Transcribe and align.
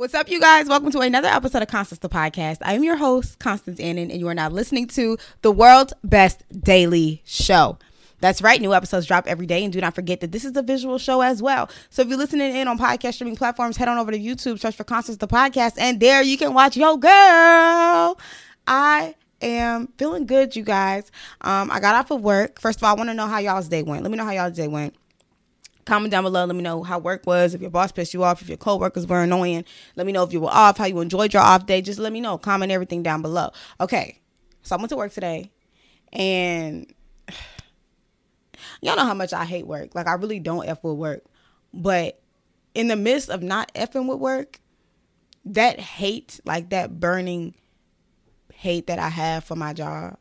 What's 0.00 0.14
up, 0.14 0.30
you 0.30 0.40
guys? 0.40 0.66
Welcome 0.66 0.90
to 0.92 1.00
another 1.00 1.28
episode 1.28 1.60
of 1.60 1.68
Constance 1.68 1.98
the 1.98 2.08
Podcast. 2.08 2.56
I 2.62 2.72
am 2.72 2.82
your 2.82 2.96
host, 2.96 3.38
Constance 3.38 3.78
Annan, 3.78 4.10
and 4.10 4.18
you 4.18 4.28
are 4.28 4.34
now 4.34 4.48
listening 4.48 4.86
to 4.86 5.18
the 5.42 5.52
world's 5.52 5.92
best 6.02 6.42
daily 6.58 7.20
show. 7.26 7.76
That's 8.20 8.40
right, 8.40 8.58
new 8.58 8.72
episodes 8.72 9.04
drop 9.04 9.26
every 9.26 9.44
day, 9.44 9.62
and 9.62 9.70
do 9.70 9.78
not 9.78 9.94
forget 9.94 10.22
that 10.22 10.32
this 10.32 10.46
is 10.46 10.56
a 10.56 10.62
visual 10.62 10.96
show 10.96 11.20
as 11.20 11.42
well. 11.42 11.68
So 11.90 12.00
if 12.00 12.08
you're 12.08 12.16
listening 12.16 12.56
in 12.56 12.66
on 12.66 12.78
podcast 12.78 13.12
streaming 13.16 13.36
platforms, 13.36 13.76
head 13.76 13.88
on 13.88 13.98
over 13.98 14.10
to 14.10 14.18
YouTube, 14.18 14.58
search 14.58 14.74
for 14.74 14.84
Constance 14.84 15.18
the 15.18 15.28
Podcast, 15.28 15.74
and 15.76 16.00
there 16.00 16.22
you 16.22 16.38
can 16.38 16.54
watch 16.54 16.78
Yo 16.78 16.96
Girl. 16.96 18.18
I 18.66 19.14
am 19.42 19.88
feeling 19.98 20.24
good, 20.24 20.56
you 20.56 20.62
guys. 20.62 21.12
Um, 21.42 21.70
I 21.70 21.78
got 21.78 21.94
off 21.94 22.10
of 22.10 22.22
work. 22.22 22.58
First 22.58 22.78
of 22.78 22.84
all, 22.84 22.94
I 22.94 22.96
want 22.96 23.10
to 23.10 23.14
know 23.14 23.26
how 23.26 23.36
y'all's 23.36 23.68
day 23.68 23.82
went. 23.82 24.02
Let 24.02 24.10
me 24.10 24.16
know 24.16 24.24
how 24.24 24.32
y'all's 24.32 24.56
day 24.56 24.66
went. 24.66 24.94
Comment 25.90 26.08
down 26.08 26.22
below. 26.22 26.44
Let 26.44 26.54
me 26.54 26.62
know 26.62 26.84
how 26.84 27.00
work 27.00 27.26
was. 27.26 27.52
If 27.52 27.60
your 27.60 27.70
boss 27.72 27.90
pissed 27.90 28.14
you 28.14 28.22
off, 28.22 28.40
if 28.42 28.48
your 28.48 28.56
coworkers 28.56 29.08
were 29.08 29.24
annoying, 29.24 29.64
let 29.96 30.06
me 30.06 30.12
know 30.12 30.22
if 30.22 30.32
you 30.32 30.40
were 30.40 30.46
off, 30.46 30.78
how 30.78 30.84
you 30.84 31.00
enjoyed 31.00 31.34
your 31.34 31.42
off 31.42 31.66
day. 31.66 31.82
Just 31.82 31.98
let 31.98 32.12
me 32.12 32.20
know. 32.20 32.38
Comment 32.38 32.70
everything 32.70 33.02
down 33.02 33.22
below. 33.22 33.50
Okay. 33.80 34.20
So 34.62 34.76
I 34.76 34.78
went 34.78 34.90
to 34.90 34.96
work 34.96 35.12
today, 35.12 35.50
and 36.12 36.94
y'all 38.80 38.94
know 38.94 39.04
how 39.04 39.14
much 39.14 39.32
I 39.32 39.44
hate 39.44 39.66
work. 39.66 39.96
Like 39.96 40.06
I 40.06 40.12
really 40.12 40.38
don't 40.38 40.64
f 40.64 40.78
with 40.84 40.94
work, 40.94 41.24
but 41.74 42.22
in 42.72 42.86
the 42.86 42.94
midst 42.94 43.28
of 43.28 43.42
not 43.42 43.74
effing 43.74 44.08
with 44.08 44.20
work, 44.20 44.60
that 45.44 45.80
hate, 45.80 46.38
like 46.44 46.70
that 46.70 47.00
burning 47.00 47.56
hate 48.54 48.86
that 48.86 49.00
I 49.00 49.08
have 49.08 49.42
for 49.42 49.56
my 49.56 49.72
job, 49.72 50.18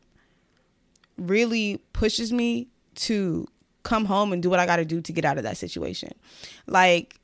really 1.16 1.78
pushes 1.94 2.34
me 2.34 2.70
to 2.95 3.48
come 3.84 4.06
home 4.06 4.34
and 4.34 4.42
do 4.44 4.50
what 4.50 4.60
I 4.60 4.66
got 4.66 4.78
to 4.78 4.86
do 4.86 5.02
to 5.02 5.14
get 5.14 5.26
out 5.26 5.38
of 5.38 5.44
that 5.44 5.58
situation. 5.58 6.14
Like 6.68 7.20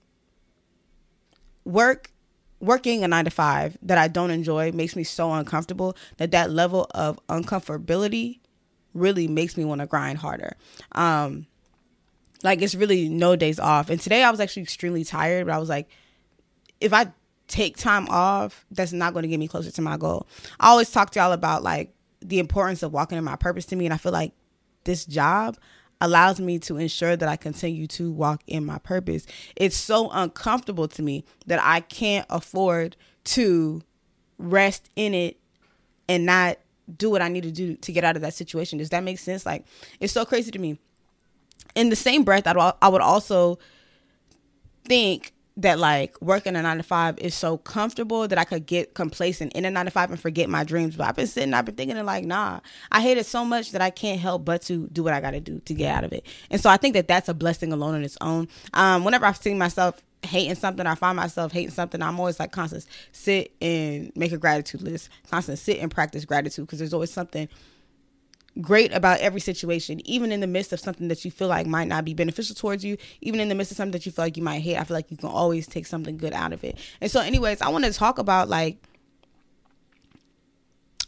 work 1.64 2.12
working 2.60 3.04
a 3.04 3.08
9 3.08 3.26
to 3.26 3.32
5 3.32 3.78
that 3.84 3.98
I 3.98 4.08
don't 4.08 4.32
enjoy 4.32 4.72
makes 4.72 4.96
me 4.96 5.04
so 5.04 5.32
uncomfortable 5.34 5.96
that 6.18 6.32
that 6.32 6.50
level 6.50 6.88
of 6.92 7.20
uncomfortability 7.28 8.40
really 8.94 9.28
makes 9.28 9.58
me 9.58 9.66
want 9.66 9.82
to 9.82 9.88
grind 9.88 10.20
harder. 10.20 10.56
Um 10.94 11.48
like 12.44 12.62
it's 12.62 12.76
really 12.76 13.10
no 13.10 13.36
days 13.36 13.60
off. 13.60 13.90
And 13.90 14.00
today 14.00 14.24
I 14.24 14.32
was 14.32 14.40
actually 14.40 14.64
extremely 14.64 15.04
tired, 15.04 15.48
but 15.48 15.54
I 15.54 15.58
was 15.58 15.70
like 15.70 15.90
if 16.80 16.94
I 16.94 17.12
take 17.48 17.78
time 17.78 18.08
off, 18.10 18.66
that's 18.72 18.94
not 18.94 19.14
going 19.14 19.24
to 19.24 19.30
get 19.30 19.40
me 19.40 19.48
closer 19.48 19.72
to 19.72 19.82
my 19.82 19.98
goal. 19.98 20.28
I 20.60 20.70
always 20.70 20.90
talk 20.90 21.12
to 21.12 21.20
y'all 21.20 21.32
about 21.32 21.64
like 21.64 21.94
the 22.22 22.40
importance 22.40 22.84
of 22.84 22.92
walking 22.92 23.18
in 23.18 23.24
my 23.24 23.36
purpose 23.36 23.66
to 23.68 23.76
me 23.76 23.86
and 23.86 23.94
I 23.94 23.98
feel 23.98 24.12
like 24.12 24.34
this 24.84 25.06
job 25.06 25.58
allows 26.06 26.40
me 26.40 26.60
to 26.60 26.78
ensure 26.78 27.16
that 27.16 27.28
I 27.28 27.36
continue 27.36 27.88
to 27.88 28.12
walk 28.12 28.44
in 28.46 28.64
my 28.64 28.78
purpose. 28.78 29.26
It's 29.56 29.76
so 29.76 30.12
uncomfortable 30.12 30.88
to 30.90 31.02
me 31.02 31.26
that 31.48 31.60
I 31.62 31.80
can't 31.80 32.28
afford 32.30 32.96
to 33.26 33.82
rest 34.38 34.92
in 34.96 35.16
it 35.16 35.40
and 36.08 36.26
not 36.26 36.60
do 36.96 37.10
what 37.10 37.24
I 37.24 37.30
need 37.30 37.42
to 37.44 37.52
do 37.52 37.76
to 37.78 37.92
get 37.92 38.04
out 38.04 38.16
of 38.16 38.22
that 38.22 38.36
situation. 38.36 38.78
Does 38.78 38.92
that 38.92 39.04
make 39.04 39.18
sense? 39.18 39.48
Like, 39.48 39.66
it's 40.00 40.14
so 40.14 40.26
crazy 40.26 40.52
to 40.52 40.60
me. 40.60 40.78
In 41.74 41.90
the 41.90 41.96
same 41.96 42.24
breath, 42.24 42.46
I 42.46 42.88
would 42.88 43.02
also 43.02 43.58
think 44.88 45.34
that 45.58 45.80
like 45.80 46.22
working 46.22 46.56
a 46.56 46.62
nine 46.62 46.78
to 46.78 46.84
five 46.84 47.18
is 47.20 47.34
so 47.34 47.58
comfortable 47.58 48.28
that 48.28 48.38
I 48.38 48.44
could 48.44 48.66
get 48.66 48.94
complacent 48.94 49.54
in 49.54 49.64
a 49.64 49.72
nine 49.72 49.86
to 49.86 49.92
five 49.92 50.12
and 50.12 50.20
forget 50.20 50.50
my 50.50 50.64
dreams. 50.64 50.96
But 50.96 51.08
I've 51.08 51.16
been 51.16 51.28
sitting, 51.28 51.54
I've 51.54 51.66
been 51.66 51.76
thinking, 51.76 52.04
like, 52.06 52.26
nah, 52.26 52.60
I 52.92 53.02
hate 53.02 53.18
it 53.18 53.26
so 53.26 53.46
much 53.46 53.72
that 53.72 53.82
I 53.82 53.90
can't 53.90 54.20
help 54.20 54.44
but 54.44 54.62
to 54.64 54.88
do 54.88 55.04
what 55.04 55.14
I 55.14 55.22
got 55.22 55.32
to 55.32 55.40
do 55.40 55.62
to 55.64 55.74
get 55.74 55.96
out 55.96 56.04
of 56.04 56.12
it. 56.12 56.26
And 56.50 56.60
so 56.60 56.70
I 56.70 56.78
think 56.78 56.94
that 56.96 57.08
that's 57.08 57.30
a 57.30 57.34
blessing 57.34 57.72
alone 57.72 57.96
on 57.96 58.04
its 58.04 58.18
own. 58.20 58.50
Um, 58.74 59.06
whenever 59.06 59.26
I've 59.26 59.38
seen 59.38 59.58
myself 59.58 60.02
hating 60.24 60.56
something, 60.56 60.86
I 60.86 60.96
find 60.96 61.16
myself 61.16 61.52
hating 61.52 61.72
something, 61.72 62.02
I'm 62.02 62.20
always 62.20 62.40
like, 62.40 62.52
Constance 62.52 62.88
sit 63.12 63.54
and 63.62 64.12
make 64.16 64.32
a 64.34 64.38
gratitude 64.38 64.82
list, 64.82 65.10
Constance 65.30 65.62
sit 65.62 65.80
and 65.80 65.90
practice 65.90 66.26
gratitude 66.26 66.66
because 66.66 66.80
there's 66.80 66.94
always 66.94 67.12
something 67.12 67.48
great 68.62 68.94
about 68.94 69.20
every 69.20 69.42
situation, 69.42 70.06
even 70.06 70.32
in 70.32 70.40
the 70.40 70.48
midst 70.48 70.72
of 70.74 70.80
something 70.80 71.08
that 71.10 71.26
you 71.26 71.32
feel 71.32 71.48
like 71.48 71.68
might 71.68 71.88
not 71.88 72.06
be 72.06 72.14
beneficial 72.14 72.56
towards 72.56 72.84
you, 72.84 72.98
even 73.22 73.40
in 73.40 73.50
the 73.50 73.56
midst 73.56 73.72
of 73.72 73.78
something 73.78 73.92
that 73.92 74.06
you 74.06 74.12
feel 74.12 74.26
like 74.26 74.38
you 74.38 74.44
might 74.44 74.62
hate. 74.62 74.78
I 74.78 74.84
feel 74.84 74.96
like 74.96 75.12
you 75.12 75.18
can 75.18 75.30
always 75.30 75.68
take 75.68 75.86
something 75.86 76.18
good 76.18 76.34
out 76.34 76.54
of 76.54 76.64
it. 76.64 76.78
And 77.02 77.12
so, 77.12 77.22
anyways, 77.22 77.62
I 77.62 77.70
want 77.70 77.86
to 77.86 77.94
talk 77.94 78.18
about 78.18 78.50
like, 78.50 78.78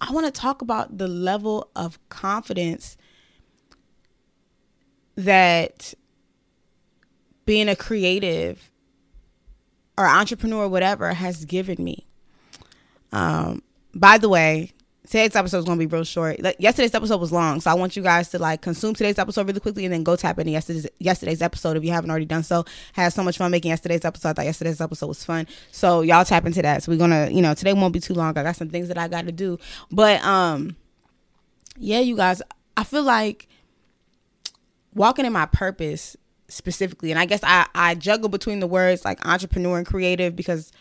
I 0.02 0.12
want 0.12 0.26
to 0.26 0.32
talk 0.32 0.62
about 0.62 0.98
the 0.98 1.08
level 1.08 1.70
of 1.76 1.98
confidence 2.10 2.98
that 5.16 5.94
being 7.46 7.70
a 7.70 7.76
creative 7.76 8.72
or 9.98 10.06
entrepreneur, 10.06 10.66
or 10.66 10.68
whatever, 10.70 11.14
has 11.14 11.46
given 11.46 11.84
me. 11.84 12.06
Um, 13.12 13.64
by 13.96 14.18
the 14.20 14.30
way, 14.30 14.72
today's 15.08 15.36
episode 15.36 15.60
is 15.60 15.66
going 15.66 15.80
to 15.80 15.86
be 15.86 15.94
real 15.94 16.04
short. 16.04 16.42
Like, 16.42 16.58
yesterday's 16.60 16.94
episode 16.94 17.20
was 17.20 17.32
long, 17.32 17.62
so 17.62 17.72
I 17.72 17.74
want 17.74 17.96
you 17.96 18.04
guys 18.04 18.30
to 18.30 18.40
like 18.40 18.62
consume 18.62 18.94
today's 18.94 19.18
episode 19.18 19.48
really 19.48 19.60
quickly 19.60 19.86
and 19.86 19.94
then 19.94 20.04
go 20.04 20.16
tap 20.16 20.38
into 20.40 20.52
yesterday's 20.52 20.88
yesterday's 21.00 21.42
episode 21.42 21.78
if 21.78 21.84
you 21.84 21.92
haven't 21.92 22.10
already 22.10 22.26
done 22.26 22.44
so. 22.44 22.66
Had 22.94 23.10
so 23.14 23.24
much 23.24 23.38
fun 23.38 23.52
making 23.52 23.70
yesterday's 23.70 24.06
episode. 24.06 24.30
I 24.30 24.34
thought 24.34 24.46
yesterday's 24.46 24.82
episode 24.82 25.08
was 25.08 25.24
fun, 25.24 25.48
so 25.72 26.02
y'all 26.02 26.26
tap 26.26 26.46
into 26.46 26.62
that. 26.62 26.84
So 26.84 26.92
we're 26.92 26.98
gonna, 26.98 27.30
you 27.30 27.42
know, 27.42 27.54
today 27.54 27.74
won't 27.74 27.94
be 27.94 28.00
too 28.00 28.14
long. 28.14 28.38
I 28.38 28.44
got 28.44 28.56
some 28.56 28.70
things 28.70 28.90
that 28.90 28.98
I 28.98 29.08
got 29.08 29.26
to 29.26 29.32
do, 29.32 29.58
but 29.92 30.24
um, 30.24 30.76
yeah, 31.78 32.00
you 32.00 32.16
guys, 32.16 32.42
I 32.76 32.84
feel 32.84 33.04
like 33.04 33.48
walking 34.94 35.26
in 35.26 35.34
my 35.34 35.46
purpose 35.46 36.18
specifically, 36.50 37.12
and 37.12 37.20
I 37.20 37.26
guess 37.26 37.42
I 37.44 37.68
I 37.74 37.96
juggle 37.96 38.30
between 38.30 38.60
the 38.60 38.68
words 38.68 39.06
like 39.06 39.26
entrepreneur 39.26 39.78
and 39.78 39.88
creative 39.88 40.36
because 40.36 40.72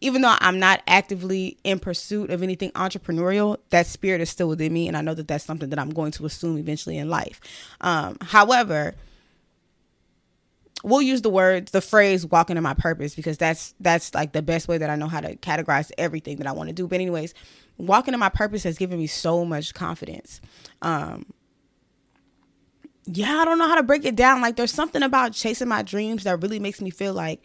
even 0.00 0.22
though 0.22 0.36
I'm 0.40 0.58
not 0.58 0.82
actively 0.86 1.56
in 1.64 1.78
pursuit 1.78 2.30
of 2.30 2.42
anything 2.42 2.70
entrepreneurial, 2.72 3.58
that 3.70 3.86
spirit 3.86 4.20
is 4.20 4.30
still 4.30 4.48
within 4.48 4.72
me, 4.72 4.88
and 4.88 4.96
I 4.96 5.00
know 5.00 5.14
that 5.14 5.28
that's 5.28 5.44
something 5.44 5.70
that 5.70 5.78
I'm 5.78 5.90
going 5.90 6.12
to 6.12 6.26
assume 6.26 6.58
eventually 6.58 6.98
in 6.98 7.08
life. 7.08 7.40
Um, 7.80 8.16
however, 8.20 8.94
we'll 10.84 11.02
use 11.02 11.22
the 11.22 11.30
words, 11.30 11.72
the 11.72 11.80
phrase 11.80 12.26
"walking 12.26 12.56
in 12.56 12.62
my 12.62 12.74
purpose" 12.74 13.14
because 13.14 13.38
that's 13.38 13.74
that's 13.80 14.14
like 14.14 14.32
the 14.32 14.42
best 14.42 14.68
way 14.68 14.78
that 14.78 14.90
I 14.90 14.96
know 14.96 15.08
how 15.08 15.20
to 15.20 15.36
categorize 15.36 15.90
everything 15.96 16.36
that 16.36 16.46
I 16.46 16.52
want 16.52 16.68
to 16.68 16.74
do. 16.74 16.86
But 16.86 16.96
anyways, 16.96 17.32
walking 17.78 18.12
in 18.12 18.20
my 18.20 18.28
purpose 18.28 18.64
has 18.64 18.76
given 18.76 18.98
me 18.98 19.06
so 19.06 19.44
much 19.44 19.72
confidence. 19.72 20.40
Um, 20.82 21.26
yeah, 23.06 23.38
I 23.38 23.44
don't 23.44 23.58
know 23.58 23.68
how 23.68 23.76
to 23.76 23.84
break 23.84 24.04
it 24.04 24.16
down. 24.16 24.40
Like, 24.40 24.56
there's 24.56 24.72
something 24.72 25.02
about 25.02 25.32
chasing 25.32 25.68
my 25.68 25.82
dreams 25.82 26.24
that 26.24 26.42
really 26.42 26.58
makes 26.58 26.80
me 26.80 26.90
feel 26.90 27.14
like 27.14 27.40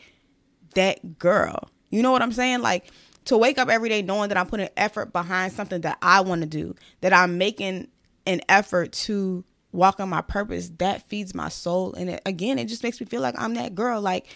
that 0.73 1.19
girl 1.19 1.69
you 1.91 2.01
know 2.01 2.11
what 2.11 2.21
I'm 2.21 2.31
saying? 2.31 2.61
Like 2.61 2.91
to 3.25 3.37
wake 3.37 3.57
up 3.57 3.69
every 3.69 3.89
day 3.89 4.01
knowing 4.01 4.29
that 4.29 4.37
I'm 4.37 4.47
putting 4.47 4.69
effort 4.75 5.13
behind 5.13 5.53
something 5.53 5.81
that 5.81 5.97
I 6.01 6.21
want 6.21 6.41
to 6.41 6.47
do, 6.47 6.75
that 7.01 7.13
I'm 7.13 7.37
making 7.37 7.87
an 8.25 8.41
effort 8.49 8.91
to 8.93 9.43
walk 9.71 9.99
on 9.99 10.09
my 10.09 10.21
purpose, 10.21 10.69
that 10.79 11.07
feeds 11.07 11.35
my 11.35 11.49
soul. 11.49 11.93
And 11.93 12.09
it, 12.09 12.21
again, 12.25 12.57
it 12.57 12.65
just 12.65 12.83
makes 12.83 12.99
me 12.99 13.05
feel 13.05 13.21
like 13.21 13.35
I'm 13.37 13.53
that 13.55 13.75
girl. 13.75 14.01
Like 14.01 14.27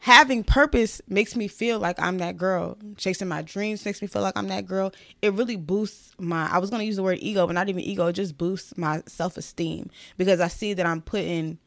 having 0.00 0.42
purpose 0.44 1.00
makes 1.08 1.36
me 1.36 1.48
feel 1.48 1.78
like 1.78 2.00
I'm 2.00 2.18
that 2.18 2.36
girl. 2.36 2.78
Chasing 2.96 3.28
my 3.28 3.42
dreams 3.42 3.84
makes 3.84 4.00
me 4.00 4.08
feel 4.08 4.22
like 4.22 4.36
I'm 4.36 4.48
that 4.48 4.66
girl. 4.66 4.92
It 5.20 5.34
really 5.34 5.56
boosts 5.56 6.14
my 6.18 6.48
I 6.50 6.58
was 6.58 6.70
gonna 6.70 6.84
use 6.84 6.96
the 6.96 7.02
word 7.02 7.18
ego, 7.20 7.46
but 7.46 7.54
not 7.54 7.68
even 7.68 7.82
ego, 7.82 8.06
it 8.06 8.14
just 8.14 8.38
boosts 8.38 8.76
my 8.76 9.02
self 9.06 9.36
esteem 9.36 9.90
because 10.16 10.40
I 10.40 10.48
see 10.48 10.74
that 10.74 10.86
I'm 10.86 11.02
putting 11.02 11.58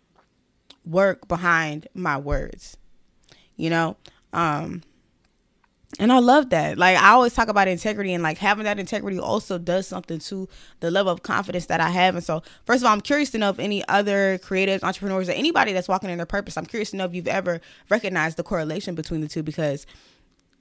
work 0.86 1.28
behind 1.28 1.88
my 1.94 2.18
words. 2.18 2.78
You 3.56 3.70
know? 3.70 3.98
Um, 4.34 4.82
and 6.00 6.12
I 6.12 6.20
love 6.20 6.50
that. 6.50 6.78
Like 6.78 6.98
I 6.98 7.12
always 7.12 7.34
talk 7.34 7.50
about 7.50 7.68
integrity 7.68 8.14
and 8.14 8.24
like 8.24 8.38
having 8.40 8.64
that 8.64 8.80
integrity 8.80 9.20
also 9.20 9.58
does 9.58 9.88
something 9.88 10.20
to 10.20 10.50
the 10.80 10.90
level 10.90 11.12
of 11.12 11.22
confidence 11.22 11.68
that 11.68 11.80
I 11.80 11.90
have. 11.90 12.16
And 12.16 12.24
so, 12.24 12.42
first 12.66 12.82
of 12.82 12.88
all, 12.88 12.94
I'm 12.94 13.02
curious 13.02 13.30
to 13.32 13.38
know 13.38 13.50
if 13.50 13.60
any 13.60 13.88
other 13.88 14.40
creatives, 14.40 14.84
entrepreneurs, 14.84 15.30
or 15.30 15.34
anybody 15.34 15.72
that's 15.72 15.88
walking 15.88 16.10
in 16.10 16.18
their 16.18 16.26
purpose, 16.26 16.58
I'm 16.58 16.66
curious 16.66 16.92
to 16.92 16.98
know 16.98 17.06
if 17.06 17.14
you've 17.14 17.28
ever 17.28 17.62
recognized 17.90 18.38
the 18.38 18.44
correlation 18.44 18.96
between 18.96 19.22
the 19.22 19.28
two 19.28 19.44
because 19.44 19.86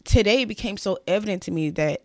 today 0.04 0.42
it 0.42 0.48
became 0.48 0.76
so 0.76 0.98
evident 1.06 1.42
to 1.44 1.50
me 1.50 1.70
that 1.70 2.02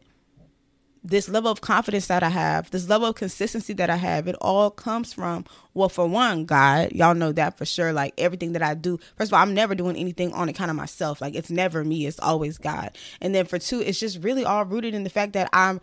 this 1.08 1.30
level 1.30 1.50
of 1.50 1.62
confidence 1.62 2.08
that 2.08 2.22
I 2.22 2.30
have, 2.30 2.70
this 2.72 2.90
level 2.90 3.08
of 3.08 3.16
consistency 3.16 3.74
that 3.74 3.90
I 3.90 3.96
have, 3.96 4.28
it 4.28 4.36
all 4.42 4.70
comes 4.70 5.14
from, 5.14 5.46
well, 5.74 5.88
for 5.88 6.06
one, 6.06 6.46
God, 6.46 6.92
y'all 6.92 7.16
know 7.16 7.32
that 7.32 7.58
for 7.58 7.66
sure. 7.66 7.94
Like 7.94 8.14
everything 8.18 8.52
that 8.54 8.62
I 8.62 8.74
do, 8.74 9.00
first 9.16 9.30
of 9.30 9.34
all, 9.34 9.42
I'm 9.42 9.54
never 9.54 9.74
doing 9.74 9.96
anything 9.96 10.34
on 10.34 10.50
account 10.50 10.70
of 10.70 10.76
myself. 10.76 11.22
Like 11.22 11.34
it's 11.34 11.50
never 11.50 11.84
me, 11.84 12.06
it's 12.06 12.20
always 12.20 12.58
God. 12.58 12.98
And 13.22 13.34
then 13.34 13.46
for 13.46 13.58
two, 13.58 13.80
it's 13.80 14.00
just 14.00 14.22
really 14.22 14.44
all 14.44 14.66
rooted 14.66 14.94
in 14.94 15.04
the 15.04 15.10
fact 15.10 15.34
that 15.34 15.50
I'm, 15.54 15.80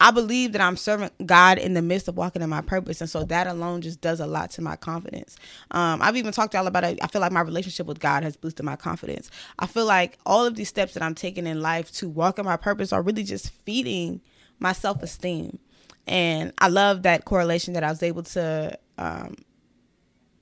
I 0.00 0.10
believe 0.10 0.52
that 0.52 0.60
I'm 0.60 0.76
serving 0.76 1.10
God 1.24 1.56
in 1.58 1.74
the 1.74 1.82
midst 1.82 2.08
of 2.08 2.16
walking 2.16 2.42
in 2.42 2.50
my 2.50 2.62
purpose. 2.62 3.00
And 3.00 3.08
so 3.08 3.22
that 3.24 3.46
alone 3.46 3.80
just 3.80 4.00
does 4.00 4.18
a 4.18 4.26
lot 4.26 4.50
to 4.52 4.60
my 4.60 4.74
confidence. 4.74 5.36
Um, 5.70 6.02
I've 6.02 6.16
even 6.16 6.32
talked 6.32 6.50
to 6.50 6.58
y'all 6.58 6.66
about 6.66 6.82
it. 6.82 6.98
I 7.00 7.06
feel 7.06 7.20
like 7.20 7.30
my 7.30 7.42
relationship 7.42 7.86
with 7.86 8.00
God 8.00 8.24
has 8.24 8.36
boosted 8.36 8.66
my 8.66 8.74
confidence. 8.74 9.30
I 9.56 9.66
feel 9.66 9.86
like 9.86 10.18
all 10.26 10.44
of 10.44 10.56
these 10.56 10.68
steps 10.68 10.94
that 10.94 11.02
I'm 11.04 11.14
taking 11.14 11.46
in 11.46 11.62
life 11.62 11.92
to 11.92 12.08
walk 12.08 12.40
in 12.40 12.44
my 12.44 12.56
purpose 12.56 12.92
are 12.92 13.02
really 13.02 13.22
just 13.22 13.50
feeding 13.64 14.20
my 14.58 14.72
self 14.72 15.02
esteem. 15.02 15.58
And 16.06 16.52
I 16.58 16.68
love 16.68 17.02
that 17.04 17.24
correlation 17.24 17.74
that 17.74 17.84
I 17.84 17.90
was 17.90 18.02
able 18.02 18.22
to 18.24 18.78
um, 18.98 19.36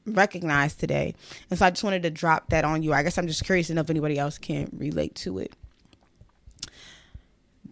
recognize 0.07 0.75
today. 0.75 1.15
And 1.51 1.59
so 1.59 1.67
I 1.67 1.71
just 1.71 1.85
wanted 1.85 2.03
to 2.05 2.11
drop 2.11 2.51
that 2.51 2.65
on 2.65 2.83
you. 2.83 2.93
I 2.93 3.03
guess 3.03 3.19
I'm 3.19 3.27
just 3.29 3.45
curious 3.45 3.71
enough 3.71 3.87
if 3.87 3.91
anybody 3.91 4.19
else 4.19 4.39
can 4.39 4.69
relate 4.73 5.15
to 5.17 5.39
it. 5.39 5.53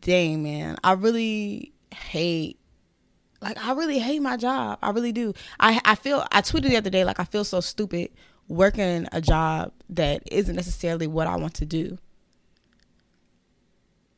dang 0.00 0.42
man, 0.42 0.76
I 0.84 0.92
really 0.92 1.72
hate 1.94 2.58
like 3.40 3.58
I 3.64 3.72
really 3.72 3.98
hate 3.98 4.20
my 4.22 4.36
job. 4.36 4.78
I 4.82 4.90
really 4.90 5.12
do. 5.12 5.34
I 5.58 5.80
I 5.84 5.94
feel 5.94 6.26
I 6.32 6.42
tweeted 6.42 6.68
the 6.70 6.76
other 6.76 6.90
day 6.90 7.04
like 7.04 7.20
I 7.20 7.24
feel 7.24 7.44
so 7.44 7.60
stupid 7.60 8.10
working 8.48 9.06
a 9.12 9.20
job 9.20 9.72
that 9.90 10.22
isn't 10.30 10.56
necessarily 10.56 11.06
what 11.06 11.26
I 11.26 11.36
want 11.36 11.54
to 11.54 11.66
do. 11.66 11.98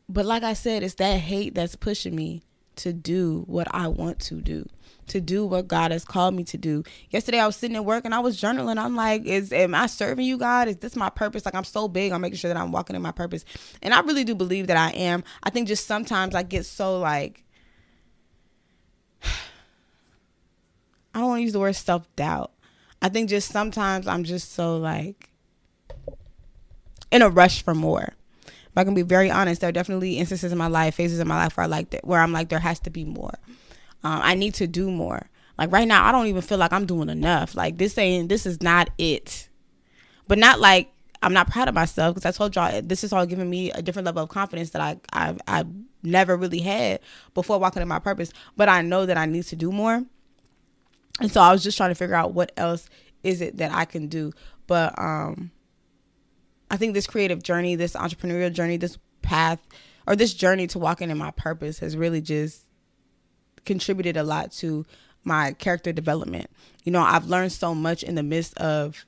But 0.08 0.26
like 0.26 0.42
I 0.42 0.52
said, 0.52 0.82
it's 0.82 0.94
that 0.94 1.20
hate 1.20 1.54
that's 1.54 1.76
pushing 1.76 2.14
me 2.14 2.42
to 2.76 2.92
do 2.92 3.44
what 3.46 3.66
I 3.74 3.88
want 3.88 4.18
to 4.20 4.40
do, 4.40 4.66
to 5.08 5.20
do 5.20 5.44
what 5.46 5.68
God 5.68 5.90
has 5.90 6.04
called 6.04 6.34
me 6.34 6.44
to 6.44 6.58
do. 6.58 6.84
Yesterday 7.10 7.38
I 7.38 7.46
was 7.46 7.56
sitting 7.56 7.76
at 7.76 7.84
work 7.84 8.04
and 8.04 8.14
I 8.14 8.20
was 8.20 8.40
journaling. 8.40 8.78
I'm 8.78 8.96
like, 8.96 9.24
is 9.24 9.52
am 9.52 9.74
I 9.74 9.86
serving 9.86 10.24
you 10.26 10.38
God? 10.38 10.68
Is 10.68 10.76
this 10.76 10.96
my 10.96 11.10
purpose? 11.10 11.44
Like 11.44 11.54
I'm 11.54 11.64
so 11.64 11.88
big 11.88 12.12
on 12.12 12.20
making 12.20 12.38
sure 12.38 12.52
that 12.52 12.60
I'm 12.60 12.72
walking 12.72 12.96
in 12.96 13.02
my 13.02 13.12
purpose. 13.12 13.44
And 13.82 13.92
I 13.94 14.00
really 14.00 14.24
do 14.24 14.34
believe 14.34 14.66
that 14.68 14.76
I 14.76 14.90
am. 14.90 15.24
I 15.42 15.50
think 15.50 15.68
just 15.68 15.86
sometimes 15.86 16.34
I 16.34 16.42
get 16.42 16.64
so 16.66 16.98
like 16.98 17.44
I 21.14 21.20
don't 21.20 21.28
want 21.28 21.38
to 21.40 21.44
use 21.44 21.52
the 21.52 21.60
word 21.60 21.76
self-doubt. 21.76 22.52
I 23.00 23.08
think 23.08 23.28
just 23.28 23.50
sometimes 23.50 24.06
I'm 24.06 24.24
just 24.24 24.52
so 24.52 24.76
like 24.76 25.30
in 27.10 27.20
a 27.22 27.28
rush 27.28 27.62
for 27.62 27.74
more. 27.74 28.14
If 28.72 28.78
I 28.78 28.84
can 28.84 28.94
be 28.94 29.02
very 29.02 29.30
honest, 29.30 29.60
there 29.60 29.68
are 29.68 29.72
definitely 29.72 30.16
instances 30.18 30.50
in 30.50 30.56
my 30.56 30.66
life, 30.66 30.94
phases 30.94 31.20
in 31.20 31.28
my 31.28 31.36
life 31.36 31.56
where 31.56 31.64
I 31.64 31.66
like 31.66 31.90
that, 31.90 32.06
where 32.06 32.20
I'm 32.20 32.32
like, 32.32 32.48
there 32.48 32.58
has 32.58 32.80
to 32.80 32.90
be 32.90 33.04
more. 33.04 33.34
Um, 34.02 34.20
I 34.22 34.34
need 34.34 34.54
to 34.54 34.66
do 34.66 34.90
more. 34.90 35.28
Like 35.58 35.70
right 35.70 35.86
now, 35.86 36.06
I 36.06 36.12
don't 36.12 36.26
even 36.26 36.40
feel 36.40 36.56
like 36.56 36.72
I'm 36.72 36.86
doing 36.86 37.10
enough. 37.10 37.54
Like 37.54 37.76
this 37.76 37.98
ain't, 37.98 38.30
this 38.30 38.46
is 38.46 38.62
not 38.62 38.88
it. 38.96 39.48
But 40.26 40.38
not 40.38 40.58
like 40.58 40.90
I'm 41.22 41.32
not 41.32 41.50
proud 41.50 41.68
of 41.68 41.74
myself 41.74 42.14
because 42.14 42.26
I 42.26 42.36
told 42.36 42.56
y'all 42.56 42.82
this 42.82 43.04
is 43.04 43.12
all 43.12 43.26
giving 43.26 43.48
me 43.48 43.70
a 43.70 43.82
different 43.82 44.06
level 44.06 44.22
of 44.24 44.28
confidence 44.28 44.70
that 44.70 44.82
I 44.82 44.96
I 45.12 45.36
I 45.46 45.64
never 46.02 46.36
really 46.36 46.60
had 46.60 47.00
before 47.34 47.58
walking 47.58 47.82
in 47.82 47.88
my 47.88 47.98
purpose. 47.98 48.32
But 48.56 48.68
I 48.68 48.82
know 48.82 49.06
that 49.06 49.16
I 49.16 49.26
need 49.26 49.44
to 49.44 49.56
do 49.56 49.70
more, 49.70 50.04
and 51.20 51.30
so 51.30 51.40
I 51.40 51.52
was 51.52 51.62
just 51.62 51.76
trying 51.76 51.90
to 51.90 51.94
figure 51.94 52.16
out 52.16 52.34
what 52.34 52.52
else 52.56 52.88
is 53.22 53.40
it 53.40 53.58
that 53.58 53.72
I 53.72 53.84
can 53.84 54.08
do. 54.08 54.32
But 54.66 54.98
um, 54.98 55.50
I 56.72 56.78
think 56.78 56.94
this 56.94 57.06
creative 57.06 57.42
journey, 57.42 57.76
this 57.76 57.92
entrepreneurial 57.92 58.52
journey, 58.52 58.78
this 58.78 58.96
path 59.20 59.60
or 60.06 60.16
this 60.16 60.32
journey 60.32 60.66
to 60.68 60.78
walking 60.78 61.10
in 61.10 61.18
my 61.18 61.30
purpose 61.30 61.78
has 61.80 61.96
really 61.96 62.22
just 62.22 62.62
contributed 63.66 64.16
a 64.16 64.24
lot 64.24 64.50
to 64.52 64.86
my 65.22 65.52
character 65.52 65.92
development. 65.92 66.50
You 66.82 66.90
know, 66.90 67.02
I've 67.02 67.26
learned 67.26 67.52
so 67.52 67.74
much 67.74 68.02
in 68.02 68.14
the 68.14 68.22
midst 68.22 68.56
of 68.56 69.04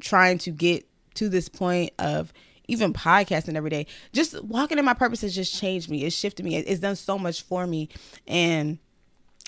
trying 0.00 0.38
to 0.38 0.52
get 0.52 0.86
to 1.14 1.28
this 1.28 1.48
point 1.48 1.92
of 1.98 2.32
even 2.68 2.92
podcasting 2.92 3.56
every 3.56 3.70
day. 3.70 3.86
Just 4.12 4.42
walking 4.44 4.78
in 4.78 4.84
my 4.84 4.94
purpose 4.94 5.22
has 5.22 5.34
just 5.34 5.58
changed 5.58 5.90
me. 5.90 6.04
It's 6.04 6.14
shifted 6.14 6.44
me. 6.44 6.56
It's 6.56 6.80
done 6.80 6.96
so 6.96 7.18
much 7.18 7.42
for 7.42 7.66
me. 7.66 7.88
And 8.28 8.78